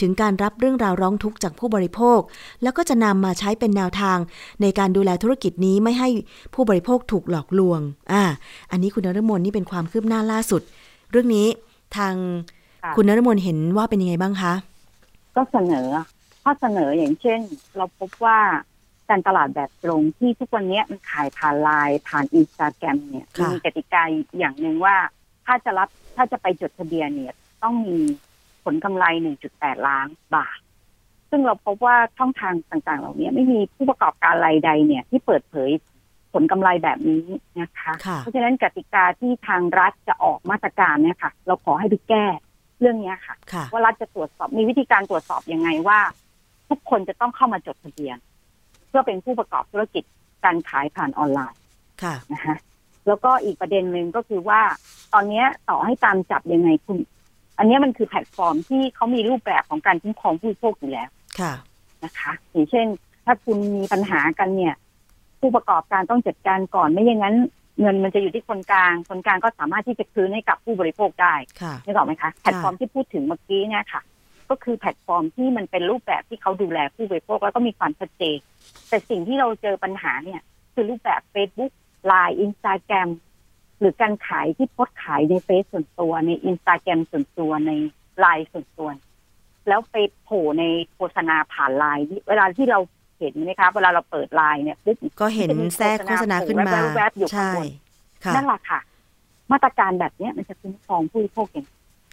[0.00, 2.20] ถึงการรับเรื่องราวร้องทุกข์จากผู้บริโภค
[2.62, 4.18] แล้วก็จะนำมาใช้เป็นแนวทาง
[4.62, 6.08] ในการดูแลธุรกิจนี้ไม่ให้
[6.54, 7.80] ผู้บริโภคถูกหลอกลวง
[8.12, 8.22] อ่า
[8.70, 10.62] อันนี้คุณนรมนนี่เป็นความคืบหน้าล่าสุด
[11.10, 11.46] เรื่องนี้
[11.96, 12.14] ทาง
[12.82, 14.54] ค่ะคุณนรมนเห็นว่าเป็นยังไงบ้างคะ
[15.36, 15.88] ก็เสนอ
[16.42, 17.40] ข้อเสนออย่างเช่น
[17.76, 18.38] เราพบว่า
[19.08, 24.02] การตลาดแบบตรงที่ทุกวันนี้มันขายผ่านไลน์ผ่านอินสตาแกรมเนี่ยค่ะมีกติกา
[24.38, 24.96] อย่างหนึ่งว่า
[25.46, 27.96] ถ้าจะรับถ้าจะไปจดทะเบียนเนี่ย ต้องมี
[28.64, 29.04] ผลกำไร
[29.44, 30.58] 1.8 ล้านบาท
[31.34, 35.70] ซึ่งเราพบว่าช่องทางต่างๆ เหล่านี้ไม่มีผู้ประกอบการรายใดเนี่ย ที่เปิดเผย
[36.32, 37.24] ผลกำไรแบบนี้
[37.60, 42.26] นะคะค่ะเพราะฉะนั้นกติกาที่ทางรัฐจะออกมาตรการเนี่ยค่ะ เราขอให้ไปแก้
[42.80, 45.98] เรื่องเนี้ยค่ะค่ะ ว่ารัฐจะตรวจสอบมีวิธีการตรวจสอบยังไงว่า
[46.68, 48.16] ทุกคนจะต้องเข้ามาจดทะเบียน
[48.88, 50.04] เพื่อเป็นผู้ประกอบธุรกิจ
[50.44, 51.60] การขายผ่านออนไลน์
[52.02, 52.56] ค่ะนะคะ
[53.06, 54.60] แล้วก็อีกประเด็นหนึ่งก็คือว่า
[55.12, 56.98] ตอนเนี้ยต่อให้ตามจับยังไงคุณ
[57.58, 61.08] อันเนี้ยมันคือแพลตฟอร์มที่เขามีรูปแบบของการคุ้มครองผู้บริโภคอยู่แล้ว
[61.40, 61.52] ค่ะ
[62.04, 62.86] นะคะอย่างเช่น
[63.24, 64.74] ถ้าคุณมีปัญหากันเนี่ย
[65.40, 67.36] ผู้ประกอบการต้องจัดการก่อนไม่อย่างนั้น
[67.80, 74.02] เงินมันจะอยู่ที่คนกลาง คนกลางก็สามารถที่จะคืนให้กับผู้บริโภคได้ค่ะนึกออกไหมคะแพลตฟอร์มที่พูดถึงเมื่อกี้เนี่ยค่ะ
[74.50, 78.38] ก็คือแพลตฟอร์มที่มันเป็นรูปแบบที่เขาดูแลผู้บริโภคแล้วก็มีความชัดเจน
[78.88, 80.40] แต่สิ่งที่เราเจอปัญหาเนี่ย
[80.74, 81.72] คือรูปแบบ Facebook
[82.10, 83.08] Line Instagram
[83.78, 87.70] หรือการขายที่โพสต์ขายใน Face ส่วนตัวในอินสตาแกรมส่วนตัวใน
[88.18, 88.88] ไลน์ส่วนตัว
[89.68, 92.78] แล้วไปโผล่ในโฆษณาผ่านไลน์เวลาที่เรา
[93.18, 97.66] เห็นไหมคะเวลาเราเปิดไลน์เนี่ยปุ๊บก็เห็นแทรกโฆษณาขึ้นมาแวบๆอยู่ข้างใช่บน
[98.24, 98.80] ค่ะนั่นแหละค่ะ
[99.52, 101.66] มาตรการแบบเนี้ยมันจะคุ้มครองผู้บริโภคอย่าง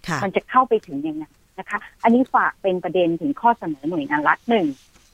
[0.08, 1.24] ค่ะมันจะเข้าไปถึงยังไง
[1.60, 4.66] นะคะ อันนี้ฝากเป็นประเด็นถึงข้อเสนอหน่วยงานรัฐหนึ่ง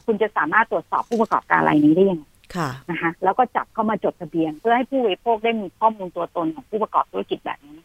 [0.06, 2.26] คุณจะสามารถตรวจสอบผู้ประกอบการรายนี้ได้ยังไง
[2.56, 7.78] ค่ะนะคะแล้วก็จับเข้ามาจดทะเบียน เพื่อให้ผู้บริโภคได้มีข้อมูลตัวตนของผู้ประกอบธุรกิจแบบนี้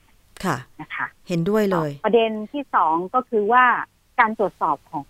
[0.44, 3.64] ค่ะนะคะ เห็นด้วยเลย ประเด็นที่สองก็คือว่า
[4.20, 5.02] การตรวจสอบของ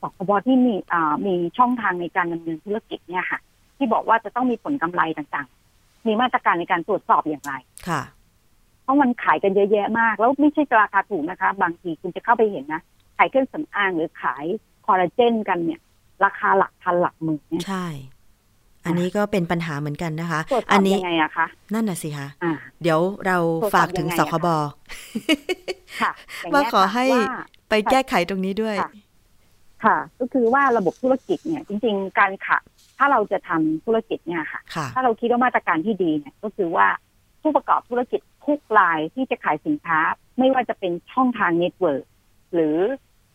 [0.00, 3.40] ขสคบที่มีอ่ามีช่องทางในการดำเนินธุรกิจเนี่ยค่ะ
[3.76, 7.52] ที่บอกว่าจะต้องมีผลกำไรต่างๆ มีมาตรการในการตรวจสอบอย่างไร
[7.88, 8.02] ค่ะ
[8.82, 12.82] เพราะมันขายกันเยอะแยะมาก แล้วไม่ใช่ราคาถูกนะคะ บางทีคุณจะเข้าไปเห็นนะ
[13.16, 14.44] ขายเครื่องสำอางหรือขาย
[14.86, 15.80] คอลลาเจนกันเนี่ย
[16.24, 17.86] ราคาหลักพันหลักหมื่นเนี่ยใช่
[18.84, 24.48] อันนี้ก็เป็นปัญหาเหมือนกันนะคะตรวจสอัอบนี้ยังไงอะคะนั่นน่ะสิคะอ่าเดี๋ยวเราตรวจสอบฝากถึงยังไงสอะคคะบ
[26.00, 26.12] ค่ะ
[26.44, 27.24] ย่งว่าเงี้ยขอค่ะให้ว่า
[27.74, 28.90] ไปแก้ไขตรงนี้ด้วยค่ะ
[29.84, 32.64] ค่ะ ก็คือว่าระบบธุรกิจเนี่ย จริง ๆ การขาย
[32.98, 36.86] ถ้าเราจะทำธุรกิจเนี่ยค่ะค่ะ ถ้าเราคิดว่ามาตรการที่ดีเนี่ย ก็คือว่า
[37.42, 39.98] ผู้ประกอบธุรกิจทุกรายที่จะขายสินค้า
[40.38, 42.04] ไม่ว่าจะเป็นช่องทาง network
[42.52, 42.76] หรือ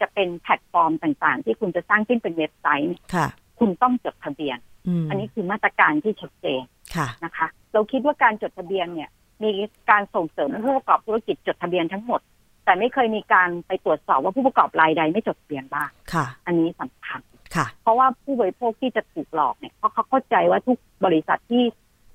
[0.01, 3.27] จะเป็นแพลตฟอร์มต่างๆ ที่คุณจะสร้างขึ้นเป็นเว็บไซต์เนี่ยค่ะ
[3.59, 6.61] คุณต้องจดทะเบียนอืมอันนี้คือมาตรการที่ชัดเจน
[6.95, 9.09] ค่ะนะคะ เราคิดว่าการจดทะเบียนเนี่ย
[9.43, 9.49] มี
[9.89, 12.21] การส่งเสริมให้ผู้ประกอบธุรกิจจดทะเบียนทั้งหมด
[12.69, 17.21] แต่ไม่เคยมีการไปตรวจสอบว่าผู้ประกอบรายใดไม่จดทะเบียนบ้างค่ะ อันนี้สำคัญ
[17.55, 21.63] ค่ะ เพราะว่าผู้บริโภคที่จะถูกหลอกเนี่ยเพราะเขาเข้าใจว่าทุกบริษัทที่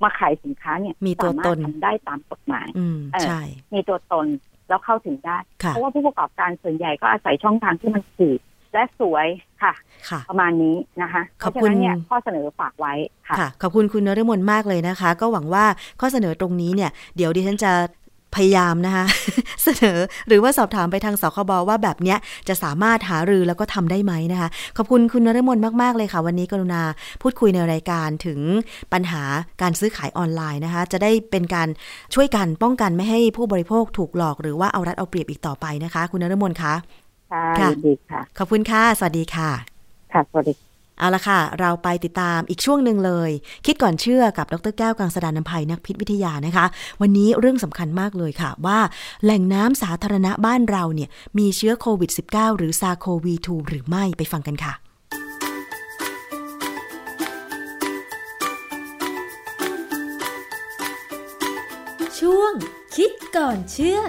[0.02, 3.40] มาขายสินค้าเนี่ยมีตัวสามารถตนทำได้ตามกฎหมายอืมเออใช่
[3.74, 4.26] มีตัวตน
[4.68, 8.38] แล้วเข้าถึงได้ค่ะเพราะว่าผู้ประกอบการส่วนใหญ่ก็อาศัยช่องทางที่มันถูก
[8.72, 9.26] และสวย
[9.62, 9.72] ค่ะ
[10.10, 12.94] ค่ะ ประมาณนี้นะคะขอบเพราะคุณฉะนั้นเนี่ยข้อเสนอฝากไว้
[13.28, 15.64] ค่ะค่ะขอบคุณคุณนฤมลมากเลยนะคะ ก็หวังว่า
[16.00, 17.72] ข้อเสนอตรงนี้เนี่ย เดี๋ยวดิฉันจะ
[18.36, 19.04] พยายามนะคะ
[19.62, 22.18] เสนอหรือว่าสอบถามไปทางสคบว่าแบบเนี้ย
[22.48, 26.82] จะสามารถหารือแล้วก็ทำได้ไหมนะคะ ขอบคุณคุณนฤมลมาก ๆ เลยค่ะ วันนี้กรุณา
[27.22, 28.40] พูดคุยในรายการถึง
[28.92, 29.22] ปัญหา
[29.62, 31.68] การซื้อขายออนไลน์นะคะ จะได้เป็นการ
[32.14, 36.74] ช่วยกันป้องกันไม่ให้ผู้บริโภคถูกหลอกหรือว่าเอารัดเอาเปรียบอีกต่อไปนะคะ คุณนฤมลคะ
[37.30, 39.50] ค่ะค่ะยินดีค่ะ ขอบคุณค่ะ สวัสดีค่ะ
[40.12, 40.54] ค่ะสวัสดี
[40.98, 43.30] เอาละค่ะ เราไปติดตามอีกช่วงหนึ่งเลย
[43.66, 46.66] คิดก่อนเชื่อกับดรแก้วกังสดานนภัยนักพิษวิทยานะคะ
[47.00, 48.78] วันนี้เรื่องสำคัญมากเลยค่ะว่า
[49.24, 54.74] แหล่งน้ำสาธารณะบ้านเราเนี่ย มีเชื้อโควิด -19 หรือซาโควี2หรือไม่ไปฟังกันค่ะ
[62.20, 62.52] ช่วง
[62.96, 64.00] คิดก่อนเชื่อ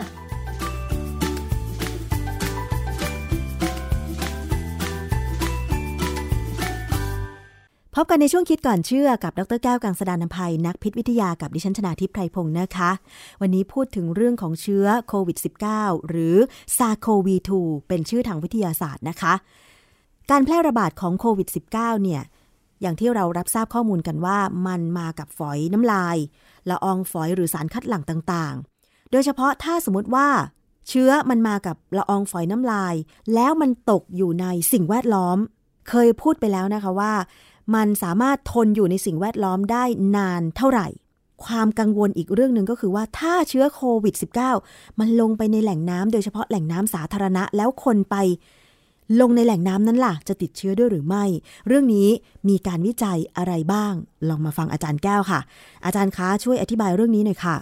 [7.98, 12.92] พบกันในช่วงคิดก่อนเชื่อกับดรแก้วกังสดานนภัย นักพิษวิทยากับดิฉันชนาทิพไพรพงศ์นะคะ
[13.42, 15.38] วันนี้พูดถึงเรื่องของเชื้อโควิด
[15.74, 16.36] -19 หรือ
[16.78, 19.34] ซาโควี2เป็นชื่อทางวิทยาศาสตร์นะคะ
[20.32, 22.22] การแพร่ระบาดของโควิด -19 เนี่ย
[22.82, 24.38] อย่างที่เรารับทราบข้อมูลกันว่า
[24.68, 26.18] มันมากับฝอยน้ำลาย
[26.70, 30.28] ละอองฝอยหรือสารคัดหลั่งต่างๆ โดยเฉพาะถ้าสมมติว่า
[30.90, 32.96] เชื้อมันมากับละอองฝอยน้ำลาย
[33.34, 35.38] แล้วมันตกอยู่ในสิ่งแวดล้อม
[35.90, 37.14] เคยพูดไปแล้วนะคะว่า
[37.76, 39.84] มันสามารถทนอยู่ในสิ่งแวดล้อมได้
[40.16, 40.88] นานเท่าไหร่
[41.46, 44.16] ความกังวลอีกเรื่องหนึ่งก็คือว่าถ้าเชื้อโควิด
[44.58, 48.16] -19 มันลงไปในแหล่งน้ำโดยเฉพาะแหล่งน้ำสาธารณะแล้วคนไป
[49.22, 51.26] ลงในแหล่งน้ำนั้นล่ะ จะติดเชื้อด้วยหรือไม่
[51.68, 52.10] เรื่องนี้
[52.50, 53.94] มีการวิจัยอะไรบ้าง
[54.30, 55.40] ลองมาฟังอาจารย์แก้วค่ะ
[55.86, 57.56] อาจารย์คะช่วยอธิบายเรื่องนี้หน่อยค่ะ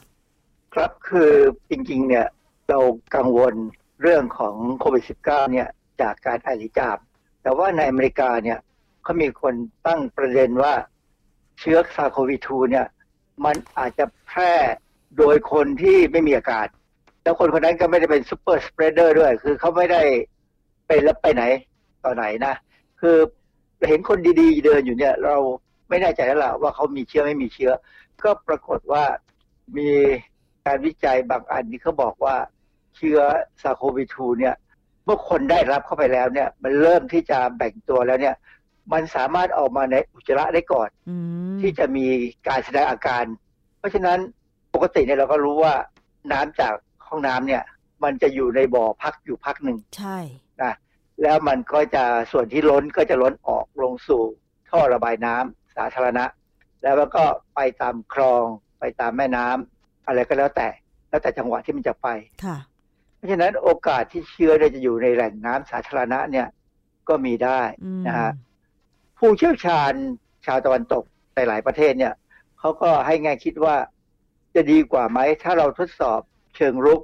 [0.73, 1.31] ครับคือ
[1.69, 2.27] จริงๆเนี่ย
[2.69, 2.79] เรา
[3.15, 3.53] กังวล
[4.01, 5.67] เรื่องของโควิด -19 เนี่ย
[6.01, 6.97] จากการไอหรือจาม
[7.43, 8.59] แต่ว่าในอเมริกาเนี่ย
[9.03, 9.53] เขามีคน
[9.87, 10.73] ตั้งประเด็นว่า
[11.59, 12.87] เชื้อ SARS-CoV-2 เนี่ย
[13.45, 14.53] มันอาจจะแพร่
[15.17, 16.67] โดยคนที่ไม่มีอาการ
[17.23, 20.01] แล้วคนคนนั้นก็ไม่ได้เป็น super spreader ด้วย คือเขาไม่ได้
[20.87, 21.43] เป็นแล้วไปไหน
[22.03, 22.53] ต่อไหนนะ
[23.01, 23.17] คือ
[23.87, 25.35] เห็นคนดีๆ เดินอยู่เนี่ย เรา
[25.89, 27.71] ไม่แน่ใจแล้วล่ะว่าเขามีเชื้อไม่มีเชื้อ
[28.23, 29.03] ก็ปรากฏว่า
[29.77, 29.89] มี
[30.65, 32.35] การวิจัยบางอันที่เขาบอกว่า
[32.95, 33.19] เชื้อ
[33.61, 34.55] SARS-CoV-2 เนี่ย
[35.05, 38.35] เมื่อคนได้รับเข้าไปแล้วเนี่ย มันเริ่มที่จะแบ่งตัวแล้วเนี่ย
[38.91, 42.05] มันสามารถออกมาในอุจจาระได้ก่อนอืมที่จะมี
[42.47, 43.23] การแสดงอาการ
[43.79, 44.19] เพราะฉะนั้น
[44.73, 45.73] ปกติเนี่ยเราก็รู้ว่า
[46.31, 46.73] น้ำจาก
[47.07, 47.63] ห้องน้ำเนี่ย
[48.03, 50.17] มันจะอยู่ในบ่อพักอยู่พักหนึ่งใช่
[50.61, 50.73] นะ
[51.21, 54.23] แล้วมันก็จะส่วนที่ล้นก็จะล้นออกลงสู่
[54.69, 56.25] ท่อระบายน้ำสาธารณะ
[56.81, 57.25] แล้วมันก็
[57.55, 58.43] ไปตามคลอง
[58.79, 60.67] ไปตามแม่น้ำอะไรก็แล้วแต่
[61.09, 62.07] แล้วแต่จังหวะที่มันจะไป
[62.45, 62.57] ค่ะ
[63.15, 66.47] เพราะฉะนั้นโอกาสที่เชื้อเนี่ยจะอยู่ในแหล่งน้ำสาธารณะเนี่ย
[67.09, 68.31] ก็มีได้อืมนะฮะ
[69.25, 69.93] ผู้เชี่ยวชาญ
[70.45, 71.03] ชาวตะวันตก
[71.35, 72.13] ในหลายประเทศเนี่ย
[72.59, 73.75] เขาก็ให้แง่คิดว่า
[74.55, 76.19] จะดีกว่าไหม ถ้าเราทดสอบ
[76.55, 77.01] เชิงรุก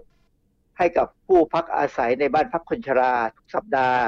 [0.77, 4.01] ให้กับผู้พักอาศัยในบ้านพักคนชราทุกสัปดาห์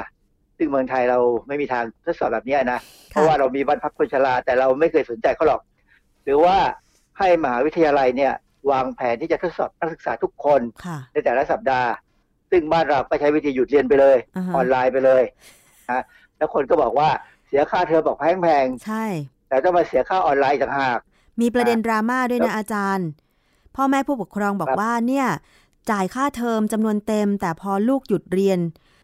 [0.56, 5.60] ซึ่งเมืองไทยเราไม่มีทางทดสอบแบบเนี้ยนะ เพราะว่าเรามีบ้านพักคนชรา แต่เราไม่เคยสนใจเขาหรอก
[6.24, 6.56] หรือว่า
[7.18, 8.32] ให้มหาวิทยาลัยเนี่ย
[8.70, 11.90] วางแผนที่จะทดสอบนักศึกษาทุกคนค่ะในแต่ละสัปดาห์
[12.50, 15.22] ซึ่งบ้านเราก็ใช้วิธีหยุดเรียนไปเลยอ่าฮะออนไลน์ไปเลย
[15.90, 16.02] นะ
[16.36, 20.98] แล้วคนก็บอกว่าเสียค่าเทอมบอกแพงใช่ๆแต่ต้องมาเสียค่าออนไลน์ต่างหาก
[21.40, 23.08] มีประเด็นดราม่าด้วยครันะบอาจารย์
[23.76, 25.26] พ่อแม่ผู้ปกครองบอกครับว่าเนี่ย
[25.90, 28.58] จ่ายค่าเทอมจำนวนเต็ม แต่พอลูกหยุดเรียน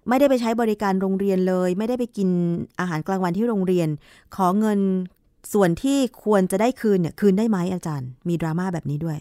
[0.08, 2.28] ไม่ได้ไปใช้บริการโรงเรียนเลย ไม่ได้ไปกิน
[2.80, 3.88] อาหารกลางวันที่โรงเรียน
[4.36, 4.80] ขอเงิน
[5.52, 9.18] ส่วนที่ควรจะได้คืนเนี่ยคืนได้ไหมอาจารย์ มีดราม่าแบบนี้ด้วย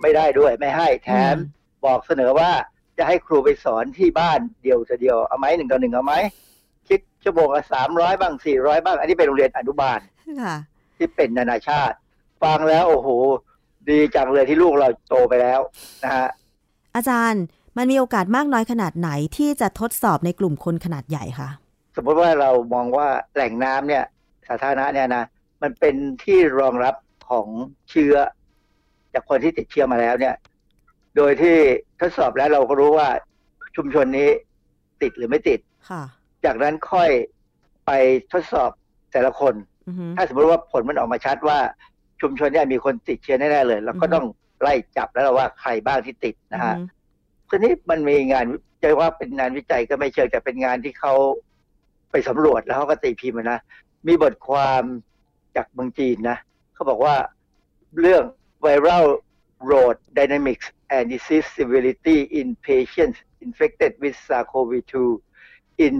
[0.00, 1.38] ไม่ได้ด้วยไม่ให้แถมอืม
[1.84, 2.50] บอกเสนอว่า
[2.98, 6.45] จะให้ครูไปสอนที่บ้านเดียวจะเดียวเอาไหมหนึ่งต่อหนึ่งเอาไหมคิด
[7.26, 10.00] ชั่วโมงละสามร้อยบ้างสี่ร้อยบ้าง อันนี้เป็นโรงเรียนอนุบาล
[10.42, 10.56] ค่ะ
[10.96, 11.96] ที่เป็นนานาชาติ
[12.42, 13.08] ฟังแล้วโอ้โห
[13.90, 15.60] ดีจังเลยที่ลูกเราโตไปแล้ว
[16.04, 16.28] นะฮะ
[16.96, 17.42] อาจารย์
[17.76, 21.48] มันมีโอกาสมากน้อยขนาดไหนที่จะทดสอบในกลุ่มคนขนาดใหญ่คะ
[21.96, 24.04] สมมติว่าเรามองว่าแหล่งน้ำเนี่ย
[24.48, 25.24] สาธารณะเนี่ยนะ
[25.62, 26.94] มันเป็นที่รองรับ
[27.28, 27.46] ของ
[27.90, 28.14] เชื้อ
[29.14, 30.34] จากคนที่ติดเชื้อมาแล้วเนี่ย
[31.16, 31.56] โดยที่
[32.00, 33.08] ทดสอบแล้วเราก็รู้ว่า
[33.76, 34.28] ชุมชนนี้
[35.02, 35.60] ติดหรือไม่ติด
[35.90, 36.02] ค่ะ
[36.46, 37.10] จากนั้นค่อย
[37.86, 37.90] ไป
[38.32, 38.70] ทดสอบ
[39.12, 39.54] แต่ละคน
[39.86, 41.58] อือฮึถ้าสมมติว่าผลมันออกมาชัดว่า
[42.20, 44.26] ชุมชนเนี่ยมีคนติดเชื้อแน่ๆเลยเราก็อือฮึต้อง
[44.62, 48.44] ไล่จับแล้วล่ะว่าใครบ้างที่ติดนะฮะอือฮึทีนี้มันมีงาน
[48.82, 51.14] จะว่าเป็นงานวิจัยก็ไม่เชิงแต่เป็นงานที่เขา
[52.10, 53.58] ไปสำรวจแล้วเขาก็ตีพิมพ์มานะ
[54.06, 54.82] มีบทความ
[55.56, 56.38] จากเมืองจีนนะ
[56.74, 57.16] เขาบอกว่า
[58.00, 58.24] เรื่อง
[58.64, 59.06] viral
[59.70, 60.66] load dynamics
[60.96, 64.94] and disease severity in patients infected with SARS-CoV-2
[65.86, 65.96] in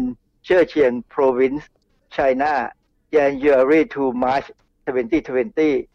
[0.47, 1.65] Zhejiang province
[2.17, 2.71] China
[3.15, 4.49] January to March
[4.87, 5.89] 2020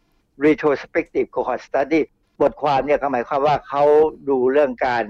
[0.44, 2.00] retrospective cohort study
[2.40, 3.84] บทความเนี่ยก็หมายความว่าเขา
[4.28, 5.04] ดูเรื่องการ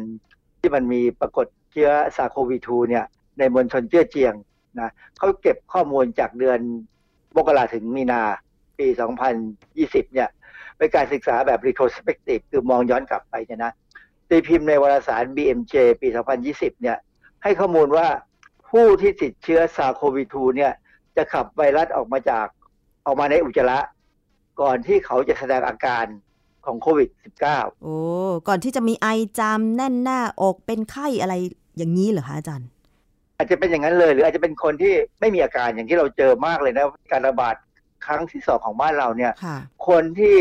[0.59, 3.05] ที่มันมีปรากฏเชื้อซาโควี2เนี่ย
[3.39, 4.35] ในมณฑลเจี้ยเจียง
[4.81, 6.59] นะเขาเก็บข้อมูลจากเดือน
[7.37, 8.23] มกราถึงมีนา
[8.79, 8.87] ปี
[9.51, 10.29] 2020 เนี่ย
[10.77, 13.73] เป็นการศึกษาแบบ retrospective คือมองย้อนกลับไปเนี่ยนะ
[14.29, 16.09] ตีพิมพ์ในวารสาร BMJ ปี
[16.45, 16.99] 2020 เนี่ย
[17.43, 18.07] ให้ข้อมูลว่า
[18.73, 20.73] ผู้ที่ติดเชื้อซาโควี2เนี่ย
[21.17, 22.47] จะขับไวรัสออกมาจาก
[23.07, 23.79] ออกมาในอุจจาระ
[24.61, 26.05] ก่อนที่เขาจะแสดงอาการ
[26.67, 27.09] ของโควิด
[27.47, 27.97] -19 โอ้
[28.49, 29.09] ก่อนที่จะมีไอ
[29.39, 31.35] จามแน่นหน้าอกเป็นไข้อะไร
[31.77, 32.69] อย่างนี้เหรอคะอาจารย์
[33.37, 37.55] อาจจะเป็นอย่างนั้นเลย หรืออาจจะเป็นคนที่ไม่มีอาการอย่างที่เราเจอมากเลยนะ การระบาด
[38.07, 39.57] ครั้งที่สองของบ้านเราเนี่ยค่ะ
[39.89, 40.37] คนที่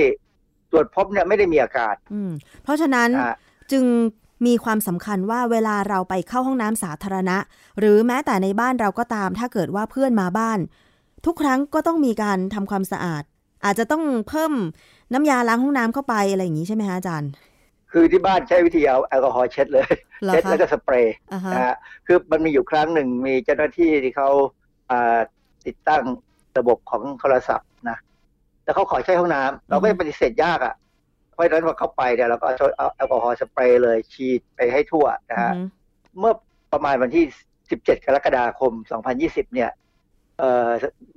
[0.71, 2.32] ตรวจพบเนี่ยไม่ได้มีอาการ อืม
[2.63, 3.36] เพราะฉะนั้นนะฮะ
[3.71, 3.84] จึง
[4.46, 7.38] มีความสำคัญว่าเวลาเราไปเข้าห้องน้ำสาธารณะ
[7.80, 10.60] หรือแม้แต่ในบ้านเราก็ตาม ถ้าเกิดว่าเพื่อนมาบ้าน
[11.26, 13.24] ทุกครั้งก็ต้องมีการทำความสะอาด
[13.66, 14.54] อาจจะต้องเพิ่ม
[15.14, 17.32] น้ำยาล้างห้องน้ำเข้าไปอะไรอย่างนี้ใช่ไหมคะอาจารย์
[17.92, 19.86] คือที่บ้านใช้วิธีเอาแอลกอฮอล์เช็ดเลย
[20.24, 21.76] เหรอเช็ดคะแล้วก็สเปรย์อ่าฮะนะฮะ
[22.08, 24.30] คือมันมีอยู่ครั้งหนึ่งมีเจ้าหน้าที่ที่เขา
[24.92, 25.20] อ่า
[25.66, 26.04] ติดตั้ง
[26.58, 27.98] ระบบของโทรศัพท์นะ
[28.64, 30.91] แต่เขาขอใช้ห้องน้ำเราก็ปฏิเสธยากอะเพ
[31.42, 35.66] ราะฉะนั้นพอเข้าไปเนี่ยเราก็เอาเอาแอลกอฮอล์สเปรย์เลยฉีดไปให้ทั่วนะฮะอือฮึ
[36.20, 36.34] เมื่อ
[36.74, 37.26] ประมาณวันที่
[37.66, 38.74] 17 กรกฎาคม
[39.14, 39.72] 2020 เนี่ย
[40.39, 40.70] เอ่อ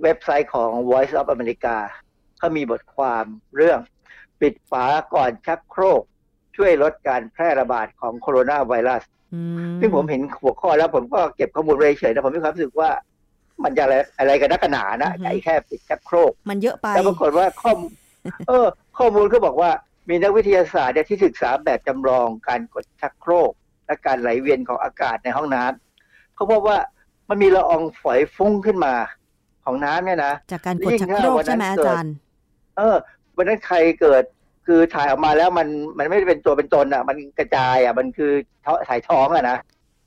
[0.03, 1.77] เว็บไซต์ของ Voice of America
[2.39, 3.25] เขามีบทความ
[3.57, 3.79] เรื่อง
[4.41, 6.03] ปิดฝาก่อนชักโครก
[6.57, 9.03] ช่วยลดการแพร่ระบาดของโคโรนาไวรัส
[9.35, 9.41] อื
[9.81, 12.91] ซึ่งผมเห็นหัวข้อแล้วผมก็เก็บข้อมูลไว้เฉยๆนะผมมีความรู้สึกว่า
[13.65, 17.93] มันจะอะไรอะไรกันนักกันหนานะไอ้แค่ปิดชักโครก มันเยอะไปแล้วปรากฏว่าข้อมูล
[18.49, 18.67] เออ
[18.99, 19.71] ข้อมูลเขาบอกว่า
[20.09, 23.53] มีนักวิทยาศาสตร์เนี่ยที่ศึกษาแบบจำลองการกดชักโครก
[23.87, 26.79] และการไหลเวียนของอากาศในห้องน้ำเขาพบว่า
[27.29, 28.95] มันมีละอองฝอยฟุ้งขึ้นมา
[29.65, 32.15] ของน้ำเนี่ยนะจากการกดชักโครกใช่ไหมอาจารย์
[32.77, 32.97] เออ
[33.37, 34.25] วันนั้นใครเกิด
[34.67, 38.33] คือถ่ายออกมาแล้วมันมันไม่ได้เป็นตัวเป็นตนอะ มันกระจายอะมันคือ
[38.65, 39.59] ท้องถ่ายท้องอะนะ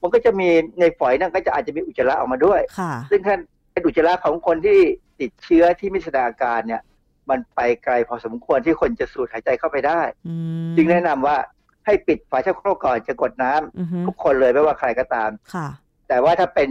[0.02, 3.40] มันก็จะมีในฝอยนั่นก็จะอาจจะมีอุจจาระออกมาด้วยค่ะซึ่งท่าน
[3.72, 4.80] เป็นอุจจาระของคนที่
[5.20, 6.82] ติดเชื้อที่ไม่แสดงอาการเนี่ย
[7.30, 10.36] มันไปไกลพอสมควรที่คนจะสูดหายใจเข้าไปได้อื
[10.70, 11.38] มจึงแนะนำว่า
[11.86, 15.68] ให้ปิดฝาชักโครกก่อนจะกดน้ำอือฮึทุกคนเลยไม่ว่าใครก็ตามค่ะ
[16.08, 16.70] แต่ว่าถ้าเป็น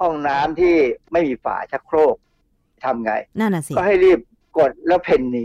[0.00, 0.74] ห้องน้ำที่
[1.12, 2.16] ไม่มีฝาชักโครก
[2.84, 4.20] ทำไงนั่นน่ะสิก็ให้รีบ
[4.58, 5.44] กดแล้วเพ่นหนี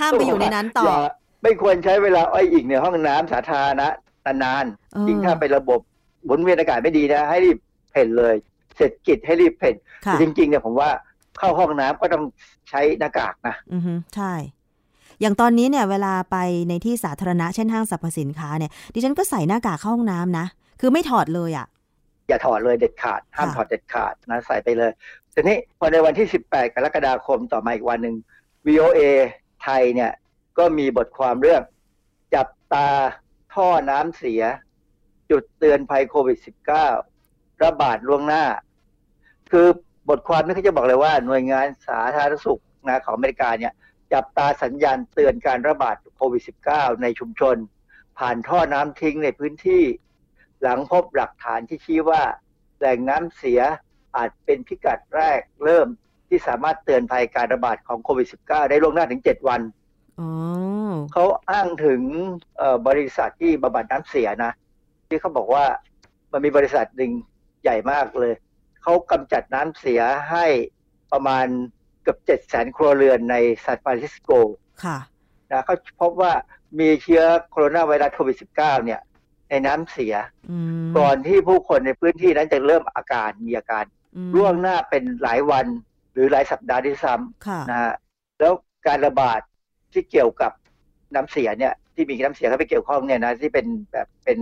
[0.00, 0.98] ห้ามไปอยู่ในนั้นต่อย่า
[1.42, 3.88] ไม่ควรใช้เวลาอ้อยอิงในห้องน้ำสาธารณะ
[4.26, 5.80] นานเออๆยิ่งถ้าเป็นระบบ
[6.24, 7.58] หมุนเวียนอากาศไม่ดีนะ ให้รีบ
[7.90, 8.34] เพ่นเลย
[8.76, 9.74] เสร็จกิจให้รีบเพ่น
[10.06, 10.90] ค่ะจริงๆเนี่ยผมว่า
[11.38, 12.24] เข้าห้องน้ำก็ต้อง
[12.68, 14.32] ใช้หน้ากากนะ อือฮึใช่
[15.20, 16.36] อย่างตอนนี้เนี่ย เวลาไป
[16.68, 20.46] ในที่สาธารณะเช่นห้างสรรพสินค้าเนี่ย ดิฉันก็ใส่หน้ากากเข้าห้องน้ำนะ
[20.80, 21.66] คือไม่ถอดเลยอะ
[22.28, 24.92] อย่าถอดเลยเด็ดขาด ห้ามค่ะถอดเด็ดขาดนะใส่ไปเลย
[25.34, 28.16] ทีนี้พอในวันที่ 18 กรกฎาคมต่อมาอีกวันหนึ่ง
[28.66, 29.00] VOA
[29.62, 30.12] ไทยเนี่ย
[30.58, 31.62] ก็มีบทความเรื่อง
[32.34, 32.88] จับตา
[33.54, 34.42] ท่อน้ำเสีย
[35.30, 36.38] จุดเตือนภัยโควิด
[37.00, 38.44] -19 ระบาดล่วงหน้า
[39.50, 39.66] คือ
[40.08, 43.72] บทความนี้เขาจะบอกเลยว่าหน่วยงานสาธารณสุขนะของอเมริกาเนี่ย
[44.12, 46.42] จับตาสัญญาณเตือนการระบาดโควิด
[46.72, 47.56] -19 ในชุมชน
[48.18, 49.82] ผ่านท่อน้ำทิ้งในพื้นที่
[50.62, 52.22] หลังพบหลักฐานที่ชี้ว่า
[52.78, 53.60] แหล่งน้ำเสีย
[54.16, 55.88] อาจเป็นพิกัดแรกเริ่ม
[56.28, 59.60] ที่สามารถเตือนภัยการระบาดของโควิด -19 ได้ล่วงหน้าถึง 7 วัน
[60.20, 60.28] อ๋อ
[61.12, 62.00] เขาอ้างถึง
[62.56, 64.52] เอ่อบริษัทที่บำบัดน้ำเสียนะ
[65.08, 65.64] ที่เขาบอกว่า
[66.32, 67.12] มันมีบริษัทหนึ่ง
[67.62, 68.34] ใหญ่มากเลย
[68.88, 70.46] เขากำจัดน้ำเสียให้
[71.12, 71.46] ประมาณ
[72.02, 74.30] เกือบเจ็ดแสนครัวเรือนในซานฟรานซิสโก
[74.84, 74.98] ค่ะ
[75.50, 76.32] นะเขาพบว่า
[76.80, 79.00] มีเชื้อโคโรนาไวรัสโควิด -19 เนี่ย
[79.50, 80.14] ในน้ำเสีย
[80.50, 83.84] อืมก่อนที่ผู้คนในพื้นที่นั้นจะเริ่มอาการมีอาการ
[84.16, 85.66] อืมล่วงหน้าเป็นหลายวัน
[86.12, 87.14] หรือหลายสัปดาห์ด้วยซ้
[87.46, 87.92] ค่ะำนะฮะ
[88.40, 88.52] แล้ว
[88.86, 89.40] การระบาด
[89.92, 90.52] ที่เกี่ยวกับ
[91.14, 94.38] น้ำเสียเนี่ยที่มีน้ำเสียเข้าไปเกี่ยวข้องเนี่ยนะที่เป็นแบบเป็น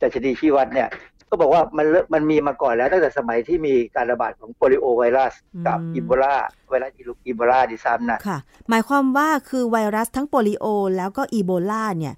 [0.00, 0.88] ดัชนีชี้วัดเนี่ย
[1.36, 5.32] ก็บอกว่ามันเริ่มมันมีมาก่อนแล้วตั้งแต่สมัยที่มีการระบาดของโปลิโอไวรัส
[5.66, 6.34] กับอืมอีโบลา
[6.68, 6.90] ไวรัส
[7.26, 10.66] อีโบลาดิซ้ำนะค่ะ หมายความว่าคือไวรัสทั้งโปลิโอ
[10.96, 12.14] แล้วก็อีโบลาเนี่ย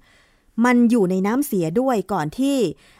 [0.65, 2.57] มันอยู่ในน้ำเสียด้วยก่อนที่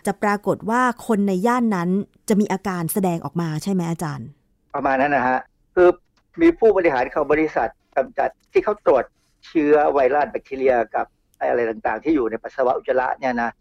[0.07, 1.89] จะปรากฏว่าคนในย่านนั้น
[2.30, 4.28] จะมีอาการแสดงออกมาใช่ไหมอาจารย์
[4.76, 5.39] ประมาณนั้นนะฮะ
[5.76, 5.89] คือ
[6.41, 9.03] มีผู้บริหารของบริษัทกำจัดที่เขาตรวจ
[9.47, 11.05] เชื้อไวรัสแบคทีเรียกับ
[11.39, 13.51] อะไรต่างๆ ที่อยู่ในปัสสาวะอุจจาระเนี่ยนะ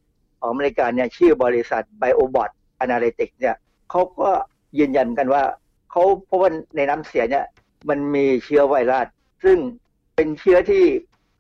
[0.40, 2.50] ของอเมริกาเนี่ยชื่อบริษัท BioBot
[2.84, 3.56] Analytics เนี่ย
[3.90, 4.30] เขาก็
[4.78, 5.42] ยืนยันกันว่า
[5.90, 7.44] เขาพบว่าในน้ำเสียเนี่ย
[7.88, 9.06] มันมีเชื้อไวรัส
[9.44, 9.58] ซึ่ง
[10.14, 10.82] เป็นเชื้อที่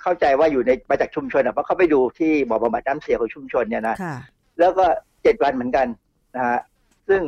[0.02, 4.16] เข้าใจว่าอยู่ในมาจากชุมชนอะเพราะเขาไปดูที่บ่อบำบัดน้ำเสียของชุมชนเนี่ยนะค่ะ
[4.58, 4.86] แล้วก็
[5.22, 5.86] เจ็ดวันเหมือนกัน
[6.36, 6.60] นะฮะ
[7.08, 7.20] ซึ่ง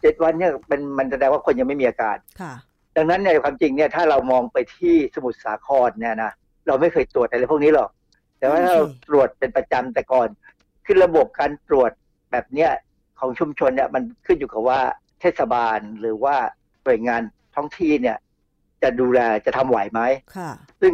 [0.00, 2.52] เจ็ดวันเนี่ยเป็นมันแสดงว่าคนยังไม่มีอาการค่ะ
[2.96, 6.32] ดังนั้นเนี่ยความจริงเนี่ยถ้าเรามองไปที่สมุทรสาครเนี่ยนะ
[6.66, 7.90] เราไม่เคยตรวจอะไรพวกนี้หรอก
[8.38, 10.28] แต่ว่าถ้าเราโอเคตรวจเป็นประจำแต่ก่อน
[10.86, 11.90] คือระบบการตรวจ
[12.30, 12.70] แบบเนี้ย
[13.20, 14.80] ของชุมชนเนี่ยมันขึ้นอยู่กับว่า
[15.20, 16.36] เทศบาลหรือว่า
[16.84, 17.20] หน่วยงาน
[17.54, 18.16] ท้องที่เนี่ย
[18.82, 20.00] จะดูแลจะทำไหวไหม
[20.36, 20.92] ค่ะซึ่ง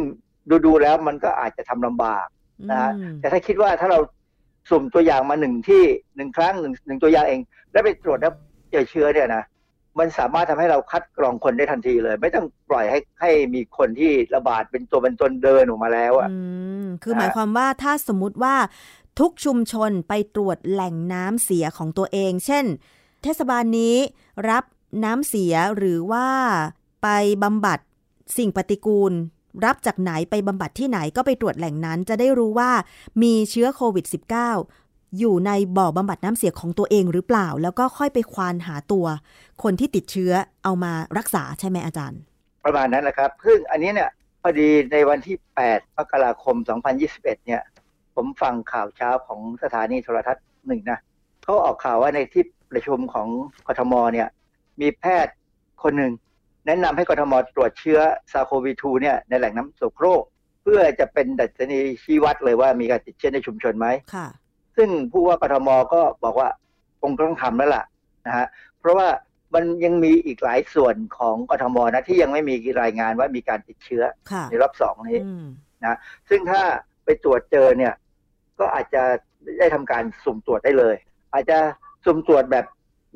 [0.49, 2.27] ดูดูๆแล้วมันก็อาจจะทำลำบาก
[2.69, 3.99] นะฮะอืมแต่ถ้าคิดว่าถ้าเรา
[4.69, 5.83] สุ่มตัวอย่างมาหนึ่งที่
[6.15, 7.41] หนึ่งครั้งหนึ่งหนึ่งตัวอย่างเอง
[7.71, 8.33] แล้วไปตรวจแล้ว
[8.71, 9.43] เจอเชื้อเนี่ยนะ
[9.99, 16.37] มันสามารถทำให้เราคัดกรองคนได้ทันทีเลย ไม่ต้องปล่อยให้ให้มีคนที่ระบาดเป็นตัวเป็นตนเดินออกมาแล้วอะอื
[16.83, 18.55] มคือนะหมายความว่าถ้าสมมุติว่า
[19.19, 22.65] ทุกชุมชนไปตรวจแหล่งน้ำเสียของตัวเอง เช่น
[23.23, 23.95] เทศบาลนี้
[24.49, 24.63] รับ
[25.03, 26.27] น้ำเสียหรือว่า
[27.03, 27.07] ไป
[27.43, 27.79] บำบัด
[28.37, 29.13] สิ่งปฏิกูล
[29.65, 32.71] รับจากไหนไปบำบัดที่ไหนก็ไปตรวจแหล่งนั้น จะได้รู้ว่า
[33.21, 34.05] มีเชื้อโควิด
[34.61, 39.05] -19 อยู่ในบ่อบำบัดน้ำเสียของตัวเองหรือเปล่า แล้วก็ค่อยไปควานหาตัว
[39.63, 40.31] คนที่ติดเชื้อ
[40.63, 42.19] เอามารักษาใช่ไหมอาจารย์
[42.65, 44.09] ประมาณนั้นแหละครับซึ่งอันนี้เนี่ย
[44.41, 45.37] พอดีในวันที่
[45.67, 46.55] 8 มกราคม
[47.01, 47.61] 2021 เนี่ย
[48.15, 50.99] ผมฟังข่าวเช้าของสถานีโทรทัศน์หนึ่งนะ
[51.43, 53.27] เขาออกข่าวว่าในที่ประชุมของ
[53.67, 54.27] กทมเนี่ย
[54.81, 55.35] มีแพทย์
[55.83, 56.11] คนหนึ่ง
[56.67, 57.99] แนะนำให้กทมตรวจเชื้อ
[58.31, 60.23] ซาโควี2เนี่ยในแหล่งน้ำโสโครก
[60.63, 64.27] เพื่อจะเป็นดัชนีชี้วัดเลยว่ามีการติดเชื้อในชุมชนไหมค่ะ
[64.77, 66.49] ซึ่งผู้ว่ากทมก็บอกว่า
[67.01, 67.83] คงต้องทำแล้วล่ะ
[68.27, 68.47] นะฮะ
[68.79, 69.07] เพราะว่า
[69.53, 75.45] มันยังมีอีกหลายส่วนของกทมนะที่ยังไม่มีรายงานว่ามีการติดเชื้อค่ะในรอบสองนี้อืม
[76.29, 76.61] ซึ่งถ้า
[77.05, 77.93] ไปตรวจเจอเนี่ย
[78.59, 79.03] ก็อาจจะ
[79.59, 80.95] ได้ทำการสุ่มตรวจได้เลย
[81.33, 81.57] อาจจะ
[82.05, 82.65] สุ่มตรวจแบบ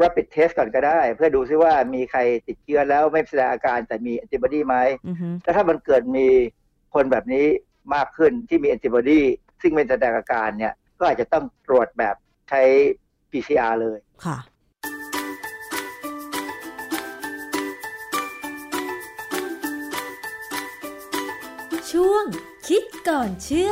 [0.01, 4.75] rapid test ก่อนก็ได้ เพื่อดูซิว่ามีใครติดเชื้อแล้วไม่แสดงอาการแต่มี antibody ไหม
[5.07, 6.27] อือฮึแล้วถ้ามันเกิดมี
[6.93, 7.45] คนแบบนี้
[7.95, 9.21] มากขึ้นที่มี antibody
[9.61, 12.15] ซึ่งไม่แสดงอาการเนี่ย ก็อาจจะต้องตรวจแบบ
[12.49, 12.61] ใช้
[13.31, 14.37] PCR เลยค่ะ
[21.91, 22.25] ช่วง
[22.67, 23.71] คิดก่อนเชื่อ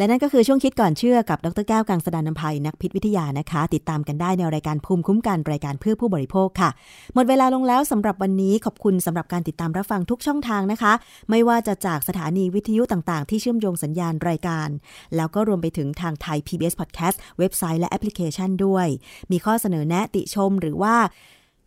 [0.00, 6.70] และนั่นก็คือช่วงคิดก่อนเชื่อกับดรแก้วกังสดานนภัยนักพิษวิทยานะคะ ติดตามกันได้ในรายการภูมิคุ้มกันรายการเพื่อผู้บริโภคค่ะ
[7.14, 10.92] หมดเวลาลงแล้วสำหรับวันนี้ขอบคุณสำหรับการติดตามรับฟังทุกช่องทางนะคะ
[11.30, 14.68] ไม่ว่าจะจากสถานีวิทยุต่างๆ ที่เชื่อมโยงสัญญาณรายการ
[15.16, 18.86] แล้วก็รวมไปถึงทางไทย PBS Podcast เว็บไซต์และแอปพลิเคชันด้วย
[19.32, 20.94] มีข้อเสนอแนะติชมหรือว่า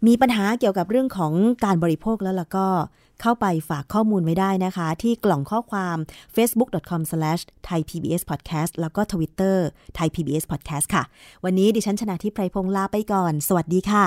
[0.08, 1.34] มีปัญหาเกี่ยวกับเรื่องของ
[1.66, 2.68] การบริโภคแล้วล่ะก็
[3.22, 5.98] เข้าไปฝากข้อมูลไว้ได้นะคะ ที่กล่องข้อความ
[6.36, 9.58] facebook.com/thaipbspodcast แล้วก็ Twitter
[9.98, 11.04] thaipbspodcast ค่ะ
[11.44, 14.06] วันนี้ดิฉันชนะทิพไพรพงษ์ลาไปก่อน สวัสดีค่ะ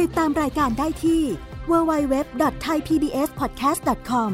[0.00, 1.22] ติดตามรายการได้ที่
[1.70, 4.30] www.thaipbspodcast.com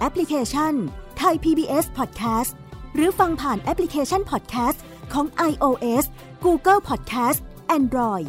[0.00, 0.74] แอปพลิเคชัน
[1.22, 2.52] Thai PBS Podcast
[2.94, 4.78] หรือฟังผ่านแอปพลิเคชัน Podcast
[5.12, 6.04] ของ iOS
[6.44, 7.38] Google Podcast
[7.78, 8.28] Android